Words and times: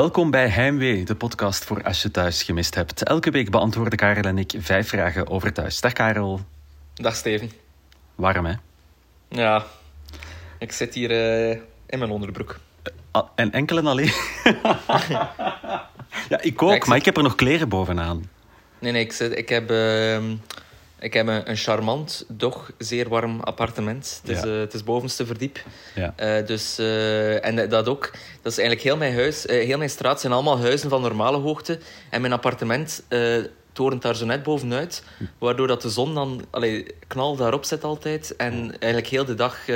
Welkom 0.00 0.30
bij 0.30 0.48
Heimwee, 0.48 1.04
de 1.04 1.14
podcast 1.14 1.64
voor 1.64 1.82
als 1.82 2.02
je 2.02 2.10
thuis 2.10 2.42
gemist 2.42 2.74
hebt. 2.74 3.02
Elke 3.02 3.30
week 3.30 3.50
beantwoorden 3.50 3.98
Karel 3.98 4.22
en 4.22 4.38
ik 4.38 4.52
vijf 4.58 4.88
vragen 4.88 5.28
over 5.28 5.52
thuis. 5.52 5.80
Dag 5.80 5.92
Karel. 5.92 6.40
Dag 6.94 7.14
Steven. 7.14 7.50
Warm 8.14 8.44
hè? 8.44 8.54
Ja, 9.28 9.64
ik 10.58 10.72
zit 10.72 10.94
hier 10.94 11.10
uh, 11.10 11.50
in 11.86 11.98
mijn 11.98 12.10
onderbroek. 12.10 12.58
Uh, 13.16 13.22
en 13.34 13.52
enkel 13.52 13.78
en 13.78 13.86
alleen? 13.86 14.12
ja, 16.28 16.40
ik 16.40 16.62
ook, 16.62 16.70
ja, 16.70 16.74
ik 16.74 16.86
maar 16.86 16.96
ik 16.96 17.04
heb 17.04 17.16
er 17.16 17.22
nog 17.22 17.34
kleren 17.34 17.68
bovenaan. 17.68 18.30
Nee, 18.78 18.92
nee, 18.92 19.02
ik, 19.02 19.12
zit, 19.12 19.38
ik 19.38 19.48
heb... 19.48 19.70
Uh, 19.70 20.22
ik 21.00 21.12
heb 21.12 21.26
een, 21.26 21.50
een, 21.50 21.56
charmant, 21.56 22.24
doch 22.28 22.72
zeer 22.78 23.08
warm 23.08 23.40
appartement. 23.40 24.20
Het 24.22 24.36
is, 24.36 24.42
ja. 24.42 24.48
uh, 24.48 24.60
het 24.60 24.74
is 24.74 24.84
bovenste 24.84 25.26
verdiep. 25.26 25.58
Ja. 25.94 26.14
Uh, 26.20 26.46
dus, 26.46 26.78
uh, 26.80 27.44
en 27.44 27.68
dat 27.68 27.88
ook, 27.88 28.10
dat 28.42 28.52
is 28.52 28.58
eigenlijk 28.58 28.88
heel 28.88 28.96
mijn 28.96 29.14
huis, 29.14 29.44
heel 29.46 29.78
mijn 29.78 29.90
straat 29.90 30.20
zijn 30.20 30.32
allemaal 30.32 30.60
huizen 30.60 30.90
van 30.90 31.00
normale 31.00 31.36
hoogte. 31.36 31.78
En 32.10 32.20
mijn 32.20 32.32
appartement 32.32 33.02
torent 33.72 34.02
daar 34.02 34.16
zo 34.16 34.24
net 34.24 34.42
bovenuit. 34.42 35.02
Waardoor 35.38 35.66
dat 35.66 35.82
de 35.82 35.90
zon 35.90 36.14
dan 36.14 36.44
allee, 36.50 36.86
knal 37.06 37.36
daarop 37.36 37.64
zit 37.64 37.84
altijd. 37.84 38.36
En 38.36 38.78
eigenlijk 38.78 39.06
heel 39.06 39.24
de 39.24 39.34
dag... 39.34 39.66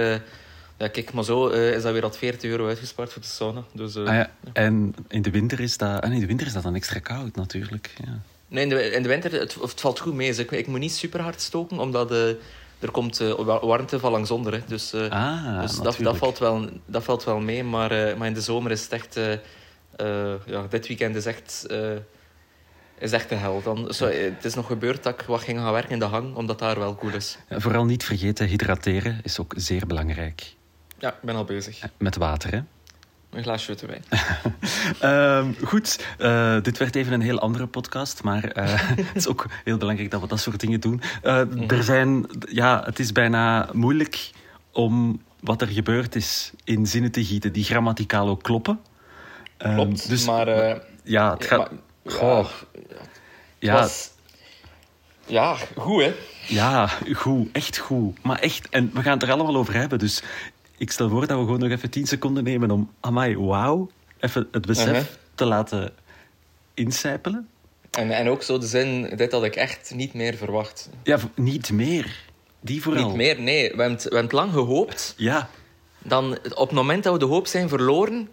ja, 0.79 0.89
kijk, 0.89 1.13
maar 1.13 1.25
zo 1.25 1.47
is 1.49 1.83
dat 1.83 1.93
weer 1.93 2.03
al 2.03 2.13
40 2.13 2.51
euro 2.51 2.67
uitgespaard 2.67 3.13
voor 3.13 3.23
de 3.23 3.29
sauna. 3.29 3.63
Dus, 3.73 3.97
ah, 3.97 4.05
ja. 4.07 4.31
En 4.53 4.95
in 5.09 5.23
de, 5.23 5.31
winter 5.31 5.61
is 5.61 5.77
dat, 5.77 6.03
ah, 6.03 6.13
in 6.13 6.21
de 6.21 6.27
winter 6.27 6.47
is 6.47 6.53
dat 6.53 6.63
dan 6.63 6.75
extra 6.75 6.99
koud 6.99 7.37
natuurlijk. 7.37 7.95
Ja. 8.05 8.21
Nee, 8.55 8.63
in 8.63 8.69
de, 8.69 8.91
in 8.91 9.03
de 9.03 9.09
winter 9.09 9.33
het, 9.33 9.55
het 9.55 9.81
valt 9.81 9.99
goed 9.99 10.15
mee. 10.15 10.29
Dus 10.29 10.39
ik, 10.39 10.51
ik 10.51 10.67
moet 10.67 10.79
niet 10.79 10.93
super 10.93 11.21
hard 11.21 11.41
stoken, 11.41 11.79
omdat 11.79 12.09
de, 12.09 12.39
er 12.79 12.91
komt 12.91 13.21
uh, 13.21 13.61
warmte 13.63 13.99
van 13.99 14.11
langs 14.11 14.31
onder. 14.31 14.53
Hè. 14.53 14.61
Dus, 14.67 14.95
uh, 14.95 15.11
ah, 15.11 15.61
dus 15.61 15.77
dat, 15.77 15.97
dat, 16.01 16.17
valt 16.17 16.39
wel, 16.39 16.69
dat 16.87 17.05
valt 17.05 17.25
wel 17.25 17.41
mee. 17.41 17.65
Maar, 17.65 17.93
uh, 17.93 18.17
maar 18.17 18.27
in 18.27 18.35
de 18.35 18.41
zomer 18.41 18.71
is 18.71 18.83
het 18.83 18.93
echt... 18.93 19.15
ja, 20.47 20.67
dit 20.69 20.87
weekend 20.87 21.17
is 21.17 21.27
echt, 21.27 21.67
is 22.99 23.13
echt 23.13 23.29
de 23.29 23.35
hel. 23.35 23.63
Dan, 23.63 23.95
zo, 23.95 24.07
het 24.07 24.45
is 24.45 24.55
nog 24.55 24.67
gebeurd 24.67 25.03
dat 25.03 25.21
ik 25.21 25.27
wat 25.27 25.41
ging 25.41 25.59
gaan 25.59 25.73
werken 25.73 25.93
in 25.93 25.99
de 25.99 26.05
hang, 26.05 26.35
omdat 26.35 26.59
daar 26.59 26.79
wel 26.79 26.95
cool 26.95 27.15
is. 27.15 27.39
Vooral 27.49 27.85
niet 27.85 28.05
vergeten, 28.05 28.47
hydrateren 28.47 29.21
is 29.23 29.39
ook 29.39 29.53
zeer 29.57 29.87
belangrijk. 29.87 30.55
Ja, 30.99 31.09
ik 31.09 31.23
ben 31.23 31.35
al 31.35 31.45
bezig. 31.45 31.81
Met 31.99 32.17
water, 32.17 32.51
hè? 32.51 32.61
Een 33.35 33.43
glaasje 33.43 33.67
witte 33.67 33.87
wijn. 33.87 34.05
uh, 35.03 35.55
goed, 35.71 36.07
uh, 36.19 36.61
dit 36.63 36.79
werd 36.79 36.95
even 36.95 37.13
een 37.13 37.21
heel 37.21 37.39
andere 37.39 37.67
podcast, 37.67 38.23
maar 38.23 38.45
uh, 38.57 38.65
het 38.97 39.17
is 39.17 39.29
ook 39.29 39.47
heel 39.65 39.77
belangrijk 39.77 40.11
dat 40.11 40.21
we 40.21 40.27
dat 40.27 40.41
soort 40.41 40.61
dingen 40.61 40.81
doen. 40.81 41.03
Mm. 41.23 41.71
Er 41.71 41.83
zijn, 41.83 42.27
ja, 42.49 42.83
het 42.85 42.99
is 42.99 43.13
bijna 43.13 43.69
moeilijk 43.73 44.31
om 44.73 45.23
wat 45.41 45.63
er 45.63 45.69
gebeurd 45.69 46.15
is 46.15 46.53
in 46.65 46.87
zinnen 46.87 47.11
te 47.11 47.25
gieten 47.25 47.53
die 47.53 47.65
grammaticaal 47.65 48.29
ook 48.29 48.43
kloppen. 48.43 48.81
Klopt, 49.57 50.09
dus, 50.09 50.27
maar... 50.27 50.81
ja, 51.03 51.33
het 51.33 51.45
gaat... 51.45 51.71
Maar, 51.71 52.15
goh, 52.15 52.47
ja, 53.59 53.73
was, 53.73 54.11
ja, 55.27 55.57
goed 55.77 56.03
hè? 56.03 56.15
Ja, 56.47 56.91
goed, 57.13 57.49
echt 57.53 57.79
goed. 57.79 58.23
Maar 58.23 58.39
echt, 58.39 58.69
en 58.69 58.91
we 58.95 59.03
gaan 59.03 59.13
het 59.13 59.23
er 59.23 59.33
allemaal 59.33 59.57
over 59.57 59.75
hebben, 59.75 59.99
dus 59.99 60.23
ik 60.77 60.91
stel 60.91 61.09
voor 61.09 61.27
dat 61.27 61.39
we 61.39 61.45
gewoon 61.45 61.61
nog 61.61 61.71
even 61.71 61.91
10 61.91 62.07
seconden 62.07 62.45
nemen 62.45 62.71
om, 62.71 62.91
amai, 63.01 63.39
wauw, 63.39 63.91
even 64.21 64.49
het 64.51 64.67
besef 64.67 64.89
uh 64.89 64.93
-huh. 64.93 65.05
te 65.35 65.45
laten 65.45 65.93
incijpelen. 66.75 67.49
En, 67.91 68.11
en 68.11 68.29
ook 68.29 68.43
zo 68.43 68.59
de 68.59 68.67
zin, 68.67 69.13
dit 69.17 69.33
had 69.33 69.45
ik 69.45 69.57
echt 69.57 69.93
niet 69.95 70.15
meer 70.15 70.35
verwacht. 70.35 70.91
Ja, 71.03 71.19
niet 71.35 71.73
meer. 71.73 72.25
Die 72.61 72.83
vooral. 72.83 73.07
Niet 73.07 73.17
meer, 73.17 73.41
nee. 73.41 73.63
We 73.63 73.69
hebben 73.69 73.91
het, 73.91 74.03
we 74.03 74.09
hebben 74.09 74.23
het 74.23 74.33
lang 74.33 74.53
gehoopt. 74.53 75.15
Ja. 75.17 75.49
Dan, 75.99 76.39
op 76.55 76.69
het 76.69 76.77
moment 76.77 77.05
dat 77.05 77.13
we 77.13 77.19
de 77.19 77.25
hoop 77.25 77.47
zijn 77.47 77.69
verloren, 77.69 78.29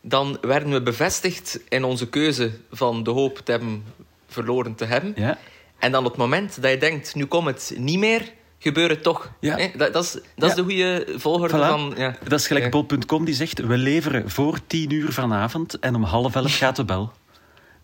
dan 0.00 0.38
werden 0.40 0.72
we 0.72 0.82
bevestigd 0.82 1.60
in 1.68 1.84
onze 1.84 2.08
keuze 2.08 2.52
van 2.70 3.02
de 3.02 3.10
hoop 3.10 3.38
te 3.38 3.50
hebben 3.50 3.84
verloren 4.26 4.74
te 4.74 4.84
hebben. 4.84 5.12
Ja. 5.16 5.38
En 5.78 5.92
dan 5.92 6.04
op 6.04 6.10
het 6.10 6.20
moment 6.20 6.62
dat 6.62 6.70
je 6.70 6.78
denkt, 6.78 7.14
nu 7.14 7.24
komt 7.24 7.46
het 7.46 7.72
niet 7.76 7.98
meer, 7.98 8.32
gebeuren 8.62 9.02
toch. 9.02 9.30
Ja. 9.40 9.68
Dat, 9.76 9.92
dat, 9.92 10.04
is, 10.04 10.18
dat 10.36 10.48
is 10.48 10.54
de 10.54 10.62
goede 10.62 11.06
volgorde 11.16 11.56
voilà. 11.56 11.68
van... 11.68 11.94
Ja. 11.96 12.16
Dat 12.28 12.40
is 12.40 12.46
gelijk 12.46 12.70
bol.com 12.70 13.24
die 13.24 13.34
zegt... 13.34 13.58
We 13.58 13.76
leveren 13.76 14.30
voor 14.30 14.58
tien 14.66 14.92
uur 14.92 15.12
vanavond 15.12 15.78
en 15.78 15.94
om 15.94 16.02
half 16.02 16.34
elf 16.34 16.56
gaat 16.56 16.76
de 16.76 16.84
bel. 16.84 17.12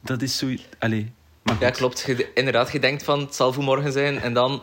Dat 0.01 0.23
is 0.23 0.39
zo... 0.39 0.55
Allee, 0.79 1.13
ja, 1.61 1.71
klopt. 1.71 2.05
Je, 2.07 2.31
inderdaad, 2.35 2.73
je 2.73 2.79
denkt 2.79 3.03
van 3.03 3.21
het 3.21 3.35
zal 3.35 3.53
voor 3.53 3.63
morgen 3.63 3.93
zijn 3.93 4.21
en 4.21 4.33
dan 4.33 4.63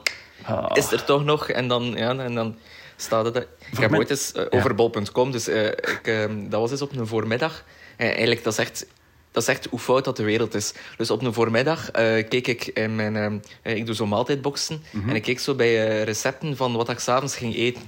oh. 0.50 0.66
is 0.74 0.92
er 0.92 1.04
toch 1.04 1.24
nog 1.24 1.50
en 1.50 1.68
dan, 1.68 1.84
ja, 1.96 2.18
en 2.18 2.36
dan 2.36 2.58
staat 2.96 3.26
het... 3.26 3.36
Ik 3.72 3.78
heb 3.78 3.94
ooit 3.94 4.10
eens 4.10 4.32
uh, 4.36 4.44
over 4.50 4.76
bol.com, 4.76 5.32
dus 5.32 5.48
uh, 5.48 5.66
ik, 5.66 6.02
uh, 6.04 6.26
dat 6.50 6.60
was 6.60 6.72
eens 6.72 6.82
op 6.82 6.96
een 6.96 7.08
voormiddag. 7.08 7.64
eigenlijk, 7.98 8.44
dat 8.44 8.54
is 8.54 8.60
echt 8.60 8.86
dat 9.36 9.44
is 9.44 9.50
echt 9.50 9.68
hoe 9.70 9.80
fout 9.80 10.06
dat 10.06 10.18
de 10.18 10.24
wereld 10.24 10.54
is. 10.54 10.74
Dus 10.98 11.12
op 11.12 11.22
een 11.22 11.34
voormiddag 11.34 11.88
uh, 11.88 12.28
keek 12.30 12.48
ik 12.48 12.66
in 12.66 12.96
mijn... 12.96 13.42
Uh, 13.64 13.76
ik 13.76 13.86
doe 13.86 13.96
zo 13.96 14.06
maaltijdboxen. 14.06 14.84
Mm 14.92 15.02
-hmm. 15.02 15.10
En 15.10 15.16
ik 15.16 15.22
keek 15.22 15.40
zo 15.40 15.56
bij 15.56 15.88
uh, 15.88 16.04
recepten 16.04 16.58
van 16.58 16.76
wat 16.76 16.90
ik 16.90 17.00
s'avonds 17.00 17.36
ging 17.36 17.56
eten. 17.56 17.82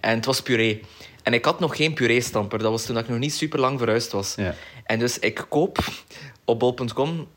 En 0.00 0.14
het 0.16 0.24
was 0.24 0.42
puree. 0.42 0.80
En 1.22 1.34
ik 1.34 1.44
had 1.44 1.60
nog 1.60 1.76
geen 1.76 1.94
puree-stamper. 1.94 2.58
Dat 2.58 2.70
was 2.70 2.84
toen 2.84 2.98
ik 2.98 3.08
nog 3.08 3.18
niet 3.18 3.34
super 3.34 3.60
lang 3.60 3.78
verhuisd 3.78 4.12
was. 4.12 4.34
Ja. 4.36 4.54
En 4.84 4.98
dus 4.98 5.18
ik 5.18 5.44
koop 5.48 5.78
op 6.44 6.58
bol.com. 6.58 7.28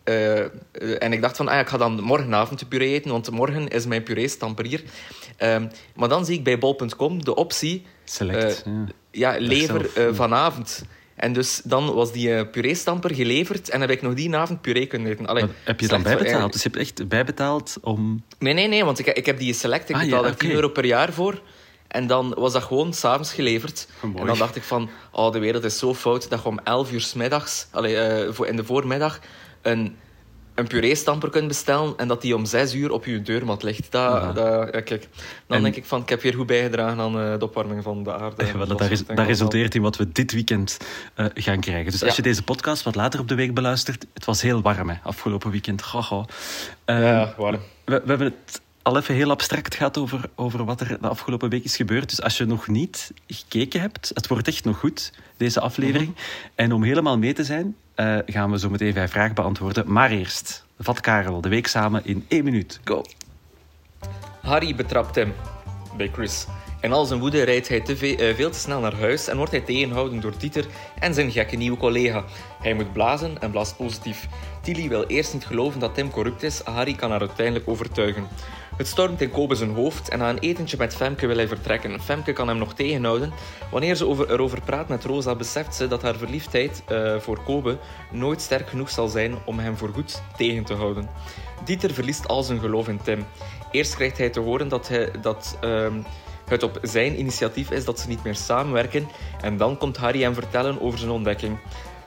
en 1.00 1.14
ik 1.14 1.22
dacht 1.22 1.38
van, 1.38 1.48
ah, 1.48 1.60
ik 1.60 1.68
ga 1.68 1.78
dan 1.78 2.02
morgenavond 2.02 2.60
de 2.60 2.66
puree 2.66 2.94
eten. 2.94 3.12
Want 3.12 3.32
morgen 3.32 3.68
is 3.68 3.86
mijn 3.86 4.04
puree-stamper 4.04 4.66
hier. 4.66 4.84
Um, 5.40 5.70
maar 5.96 6.10
dan 6.10 6.26
zie 6.26 6.38
ik 6.38 6.44
bij 6.44 6.58
bol.com 6.58 7.24
de 7.24 7.36
optie... 7.36 7.86
Select. 8.04 8.64
ja. 8.66 8.86
ja, 9.12 9.40
lever 9.40 10.16
vanavond. 10.16 10.84
En 11.16 11.34
dus 11.34 11.62
dan 11.64 11.94
was 11.94 12.12
die 12.12 12.30
uh, 12.30 12.42
puree-stamper 12.52 13.16
geleverd 13.16 13.70
en 13.70 13.82
heb 13.82 13.90
ik 13.90 14.02
nog 14.02 14.14
die 14.14 14.36
avond 14.36 14.62
puree 14.62 14.86
kunnen 14.86 15.12
eten. 15.12 15.26
Allee, 15.26 15.46
heb 15.64 15.80
je 15.80 15.88
dan 15.88 16.04
bijbetaald? 16.04 16.54
Dus 16.54 16.64
je 16.64 16.70
hebt 16.70 16.82
echt 16.82 17.08
bijbetaald 17.08 17.78
om... 17.82 18.24
Nee, 18.40 18.54
nee, 18.54 18.68
nee, 18.68 18.86
want 18.86 19.00
ik, 19.00 19.06
ik 19.06 19.26
heb 19.26 19.40
die 19.40 19.54
select. 19.54 19.90
Ik 19.90 19.96
ah, 19.96 20.02
betaalde 20.02 20.28
ja, 20.28 20.34
okay. 20.34 20.48
10 20.48 20.56
euro 20.56 20.70
per 20.70 20.86
jaar 20.86 21.14
voor. 21.14 21.42
En 21.88 22.08
dan 22.08 22.34
was 22.38 22.54
dat 22.54 22.64
gewoon 22.64 22.94
s'avonds 22.94 23.34
geleverd. 23.34 23.88
En 24.02 24.26
dan 24.26 24.38
dacht 24.38 24.56
ik 24.56 24.64
van, 24.64 24.90
oh, 25.12 25.32
de 25.32 25.40
wereld 25.40 25.64
is 25.64 25.78
zo 25.78 25.94
fout 25.94 26.30
dat 26.30 26.42
je 26.42 26.48
om 26.48 26.60
11 26.64 26.92
uur 26.92 27.02
s 27.02 27.14
middags, 27.14 27.68
allee, 27.72 27.96
uh, 27.96 28.48
in 28.48 28.56
de 28.56 28.64
voormiddag, 28.64 29.20
een 29.62 29.96
een 30.56 30.68
puree-stamper 30.68 31.30
kunt 31.30 31.48
bestellen 31.48 31.94
en 31.98 32.08
dat 32.08 32.22
die 32.22 32.36
om 32.36 32.46
zes 32.46 32.74
uur 32.74 32.92
op 32.92 33.06
je 33.06 33.22
deurmat 33.22 33.64
ligt. 33.64 33.92
Dat, 33.92 34.22
ja. 34.22 34.32
dat, 34.32 34.74
ja, 34.74 34.82
kijk. 34.82 35.08
Dan 35.48 35.58
en... 35.58 35.64
denk 35.64 35.76
ik 35.76 35.86
van, 35.86 36.02
ik 36.02 36.10
heb 36.10 36.22
weer 36.22 36.34
goed 36.34 36.48
bijgedragen 36.48 37.00
aan 37.00 37.18
uh, 37.18 37.40
de 37.40 37.46
opwarming 37.46 37.84
van 37.84 38.04
de 38.04 38.14
aarde. 38.14 38.46
Ja, 38.46 38.54
dat, 38.54 38.68
dat, 38.68 38.82
res 38.82 39.06
dat 39.06 39.20
resulteert 39.20 39.76
in 39.76 39.82
wat 39.82 39.98
we 39.98 40.12
dit 40.12 40.32
weekend 40.32 40.78
uh, 41.16 41.26
gaan 41.34 41.60
krijgen. 41.60 41.92
Dus 41.92 42.04
als 42.04 42.16
je 42.16 42.22
deze 42.22 42.44
podcast 42.44 42.84
wat 42.84 42.96
later 42.96 43.20
op 43.20 43.28
de 43.28 43.36
week 43.36 43.54
beluistert, 43.54 44.06
het 44.14 44.26
was 44.26 44.42
heel 44.42 44.62
warm 44.62 44.90
hè, 44.90 44.96
afgelopen 45.04 45.52
weekend. 45.52 45.84
Goh, 45.84 46.12
uh, 46.86 47.02
ja, 47.02 47.34
warm. 47.38 47.60
We, 47.86 48.02
we 48.04 48.10
hebben 48.10 48.34
het 48.46 48.62
al 48.82 48.98
even 48.98 49.16
heel 49.16 49.30
abstract 49.30 49.76
gaat 49.76 49.98
over, 49.98 50.30
over 50.36 50.66
wat 50.66 50.82
er 50.82 50.98
de 51.02 51.08
afgelopen 51.08 51.50
week 51.50 51.64
is 51.64 51.76
gebeurd. 51.76 52.10
Dus 52.10 52.22
als 52.22 52.38
je 52.38 52.46
nog 52.46 52.68
niet 52.68 53.12
gekeken 53.28 53.82
hebt, 53.82 54.12
het 54.14 54.28
wordt 54.28 54.48
echt 54.48 54.64
nog 54.64 54.80
goed, 54.80 55.12
deze 55.38 55.60
aflevering. 55.60 56.10
Mm 56.10 56.16
-hmm. 56.16 56.52
En 56.56 56.72
om 56.72 56.84
helemaal 56.84 57.18
mee 57.18 57.34
te 57.34 57.44
zijn, 57.44 57.76
uh, 58.02 58.18
gaan 58.26 58.52
we 58.52 58.60
zo 58.60 58.70
meteen 58.70 58.94
vijf 58.94 59.12
vragen 59.12 59.36
beantwoorden. 59.36 59.92
Maar 59.92 60.12
eerst, 60.12 60.66
vat 60.78 61.00
Karel 61.00 61.42
de 61.42 61.50
week 61.50 61.68
samen 61.68 62.06
in 62.06 62.26
één 62.28 62.44
minuut. 62.44 62.80
Go! 62.84 63.04
Harry 64.42 64.76
betrapt 64.76 65.16
hem 65.16 65.34
bij 65.98 66.10
Chris. 66.14 66.46
In 66.82 66.92
al 66.92 67.06
zijn 67.06 67.20
woede 67.20 67.44
rijdt 67.44 67.68
hij 67.68 67.82
te 67.82 68.18
uh, 68.18 68.36
veel 68.36 68.50
te 68.50 68.60
snel 68.60 68.80
naar 68.80 68.96
huis 68.96 69.28
en 69.28 69.38
wordt 69.38 69.52
hij 69.52 69.62
tegengehouden 69.62 70.20
door 70.20 70.34
Dieter 70.38 70.66
en 71.00 71.14
zijn 71.14 71.32
gekke 71.32 71.56
nieuwe 71.56 71.78
collega. 71.78 72.24
Hij 72.62 72.74
moet 72.74 72.94
blazen 72.94 73.42
en 73.42 73.52
blaast 73.52 73.78
positief. 73.78 74.28
Tilly 74.62 74.90
wil 74.90 75.06
eerst 75.06 75.34
niet 75.34 75.46
geloven 75.46 75.80
dat 75.80 75.94
Tim 75.94 76.12
corrupt 76.12 76.44
is, 76.44 76.62
Harry 76.64 76.94
kan 76.94 77.12
haar 77.12 77.20
uiteindelijk 77.20 77.68
overtuigen. 77.70 78.28
Het 78.82 78.90
stormt 78.90 79.22
in 79.22 79.32
Kobe 79.32 79.56
zijn 79.56 79.74
hoofd 79.76 80.10
en 80.10 80.20
na 80.20 80.30
een 80.30 80.40
etentje 80.40 80.78
met 80.78 80.96
Femke 80.96 81.28
wil 81.28 81.36
hij 81.36 81.48
vertrekken. 81.48 82.02
Femke 82.02 82.34
kan 82.34 82.48
hem 82.48 82.58
nog 82.58 82.74
tegenhouden. 82.74 83.34
Wanneer 83.72 83.96
ze 83.96 84.08
over, 84.08 84.32
erover 84.32 84.62
praat 84.62 84.88
met 84.88 85.04
Rosa, 85.04 85.36
beseft 85.36 85.76
ze 85.76 85.88
dat 85.88 86.02
haar 86.02 86.16
verliefdheid 86.16 86.84
uh, 86.92 87.20
voor 87.20 87.44
Kobe 87.44 87.78
nooit 88.12 88.42
sterk 88.42 88.70
genoeg 88.70 88.90
zal 88.90 89.08
zijn 89.08 89.36
om 89.46 89.60
hem 89.60 89.78
voorgoed 89.78 90.22
tegen 90.38 90.64
te 90.64 90.74
houden. 90.74 91.10
Dieter 91.66 91.94
verliest 91.94 92.28
al 92.28 92.44
zijn 92.44 92.60
geloof 92.60 92.88
in 92.88 93.02
Tim. 93.02 93.26
Eerst 93.72 93.96
krijgt 93.96 94.18
hij 94.18 94.30
te 94.30 94.40
horen 94.40 94.68
dat, 94.68 94.88
hij, 94.88 95.12
dat 95.22 95.58
uh, 95.64 95.88
het 96.46 96.64
op 96.64 96.80
zijn 96.82 97.20
initiatief 97.20 97.72
is 97.72 97.86
dat 97.86 98.00
ze 98.00 98.08
niet 98.08 98.24
meer 98.24 98.36
samenwerken 98.36 99.08
en 99.42 99.58
dan 99.58 99.78
komt 99.78 99.98
Harry 99.98 100.22
hem 100.22 100.34
vertellen 100.34 100.82
over 100.82 101.00
zijn 101.00 101.12
ontdekking. 101.12 101.58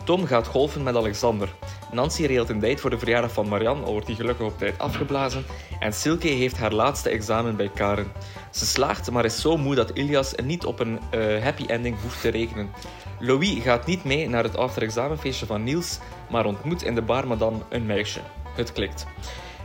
Tom 0.05 0.27
gaat 0.27 0.47
golfen 0.47 0.83
met 0.83 0.97
Alexander. 0.97 1.55
Nancy 1.93 2.25
regelt 2.27 2.49
een 2.49 2.61
date 2.61 2.79
voor 2.79 2.91
de 2.91 2.99
verjaardag 2.99 3.33
van 3.33 3.49
Marianne, 3.49 3.85
al 3.85 3.93
wordt 3.93 4.07
die 4.07 4.17
gelukkig 4.17 4.47
op 4.47 4.59
tijd 4.59 4.79
afgeblazen. 4.79 5.45
En 5.79 5.93
Silke 5.93 6.29
heeft 6.29 6.59
haar 6.59 6.73
laatste 6.73 7.09
examen 7.09 7.57
bij 7.57 7.71
Karen. 7.75 8.13
Ze 8.51 8.67
slaagt, 8.67 9.11
maar 9.11 9.25
is 9.25 9.41
zo 9.41 9.57
moe 9.57 9.75
dat 9.75 9.91
Ilias 9.91 10.35
niet 10.43 10.65
op 10.65 10.81
een 10.81 11.01
uh, 11.15 11.43
happy 11.43 11.65
ending 11.67 11.97
hoeft 12.03 12.21
te 12.21 12.29
rekenen. 12.29 12.71
Louis 13.19 13.63
gaat 13.63 13.87
niet 13.87 14.05
mee 14.05 14.29
naar 14.29 14.43
het 14.43 14.57
after-examenfeestje 14.57 15.47
van 15.47 15.63
Niels, 15.63 15.99
maar 16.31 16.47
ontmoet 16.47 16.83
in 16.83 16.95
de 16.95 17.03
bar 17.03 17.27
madame 17.27 17.59
een 17.69 17.87
meisje. 17.87 18.21
Het 18.55 18.73
klikt. 18.73 19.07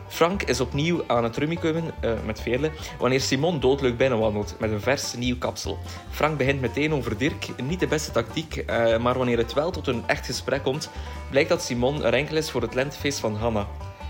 Frank 0.10 0.44
is 0.44 0.60
opnieuw 0.60 1.04
aan 1.08 1.24
het 1.24 1.38
rummikubben 1.38 1.94
uh, 2.02 2.12
met 2.26 2.42
Veerle 2.42 2.72
wanneer 2.98 3.22
Simon 3.22 3.60
doodleuk 3.60 3.98
binnenwandelt 3.98 4.56
met 4.60 4.72
een 4.72 4.82
vers 4.82 5.14
nieuw 5.14 5.38
kapsel. 5.38 5.78
Frank 6.10 6.38
begint 6.38 6.62
meteen 6.62 6.94
over 6.94 7.18
Dirk, 7.18 7.62
niet 7.64 7.80
de 7.80 7.88
beste 7.88 8.12
tactiek, 8.12 8.56
uh, 8.56 8.98
maar 8.98 9.18
wanneer 9.18 9.38
het 9.38 9.54
wel 9.54 9.72
tot 9.72 9.88
een 9.88 10.04
echt 10.06 10.26
gesprek 10.26 10.64
komt, 10.64 10.90
blijkt 11.30 11.50
dat 11.50 11.62
Simon 11.62 12.04
er 12.04 12.14
enkel 12.14 12.36
is 12.36 12.52
voor 12.52 12.62
het 12.62 12.74
lentefeest 12.74 13.20
van 13.20 13.36
Hanna. 13.36 13.68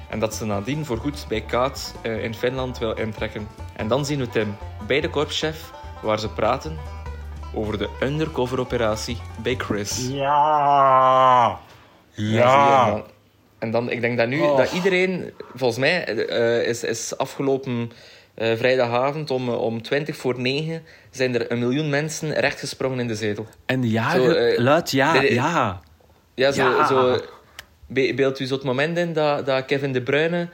En 0.10 0.20
dat 0.20 0.36
ze 0.36 0.46
nadien 0.46 0.86
voorgoed 0.86 1.26
bij 1.28 1.42
Kaat 1.42 1.96
uh, 2.04 2.24
in 2.24 2.36
Finland 2.36 2.78
wil 2.78 2.94
intrekken. 2.94 3.48
En 3.76 3.88
dan 3.88 4.06
zien 4.06 4.20
we 4.20 4.30
Tim 4.30 4.58
bij 4.88 5.02
de 5.02 5.10
korpschef, 5.10 5.72
waar 6.02 6.20
ze 6.20 6.30
praten 6.30 6.78
over 7.54 7.78
de 7.78 7.90
undercover-operatie 8.02 9.18
bij 9.42 9.56
Chris. 9.56 10.08
Ja! 10.08 11.60
Ja! 12.14 13.04
En 13.60 13.72
dan, 13.72 13.92
ik 13.92 14.02
denk 14.02 14.18
dat 14.18 14.28
nu, 14.28 14.40
dat 14.40 14.72
iedereen, 14.72 15.32
volgens 15.56 15.80
mij, 15.80 16.16
uh, 16.16 16.68
is, 16.68 16.84
is 16.84 17.18
afgelopen 17.18 17.92
uh, 18.36 18.56
vrijdagavond 18.56 19.32
om, 19.32 19.50
om 19.50 19.82
20 19.82 20.16
voor 20.16 20.40
9 20.40 20.82
zijn 21.12 21.36
er 21.36 21.52
een 21.52 21.60
miljoen 21.60 21.90
mensen 21.90 22.34
rechtgesprongen 22.34 23.00
in 23.00 23.08
de 23.08 23.16
zetel. 23.16 23.48
En 23.66 23.90
ja, 23.90 24.12
zo, 24.12 24.30
uh, 24.30 24.58
luid 24.58 24.92
ja, 24.92 25.20
de, 25.20 25.34
ja. 25.34 25.82
Ja, 26.36 26.52
zo, 26.52 26.70
ja. 26.70 26.88
zo 26.88 27.20
beeld 27.88 28.40
u 28.40 28.46
zo 28.46 28.54
het 28.54 28.64
moment 28.64 28.98
in 28.98 29.14
dat, 29.14 29.46
dat 29.46 29.66
Kevin 29.66 29.94
De 29.94 30.02
Bruyne 30.02 30.50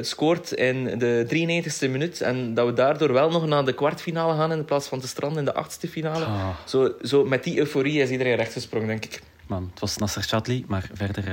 scoort 0.00 0.52
in 0.52 0.98
de 0.98 1.26
93ste 1.28 1.90
minuut 1.90 2.20
en 2.20 2.54
dat 2.54 2.66
we 2.66 2.72
daardoor 2.72 3.12
wel 3.12 3.30
nog 3.30 3.46
naar 3.46 3.64
de 3.64 3.74
kwartfinale 3.74 4.34
gaan 4.34 4.52
in 4.52 4.64
plaats 4.64 4.88
van 4.88 5.00
te 5.00 5.08
stranden 5.08 5.38
in 5.38 5.44
de 5.44 5.54
achtste 5.54 5.88
finale. 5.88 6.24
Oh. 6.24 6.48
Zo, 6.64 6.92
zo 7.02 7.24
met 7.24 7.44
die 7.44 7.58
euforie 7.58 8.00
is 8.00 8.10
iedereen 8.10 8.36
rechtgesprongen, 8.36 8.88
denk 8.88 9.04
ik. 9.04 9.20
Man, 9.46 9.68
het 9.70 9.80
was 9.80 9.96
Nasser 9.96 10.22
Chadli, 10.22 10.64
maar 10.68 10.88
verder. 10.92 11.24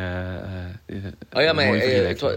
Oh 1.34 1.42
ja, 1.42 1.54
maar 1.54 1.66
het, 1.66 2.22
was, 2.22 2.32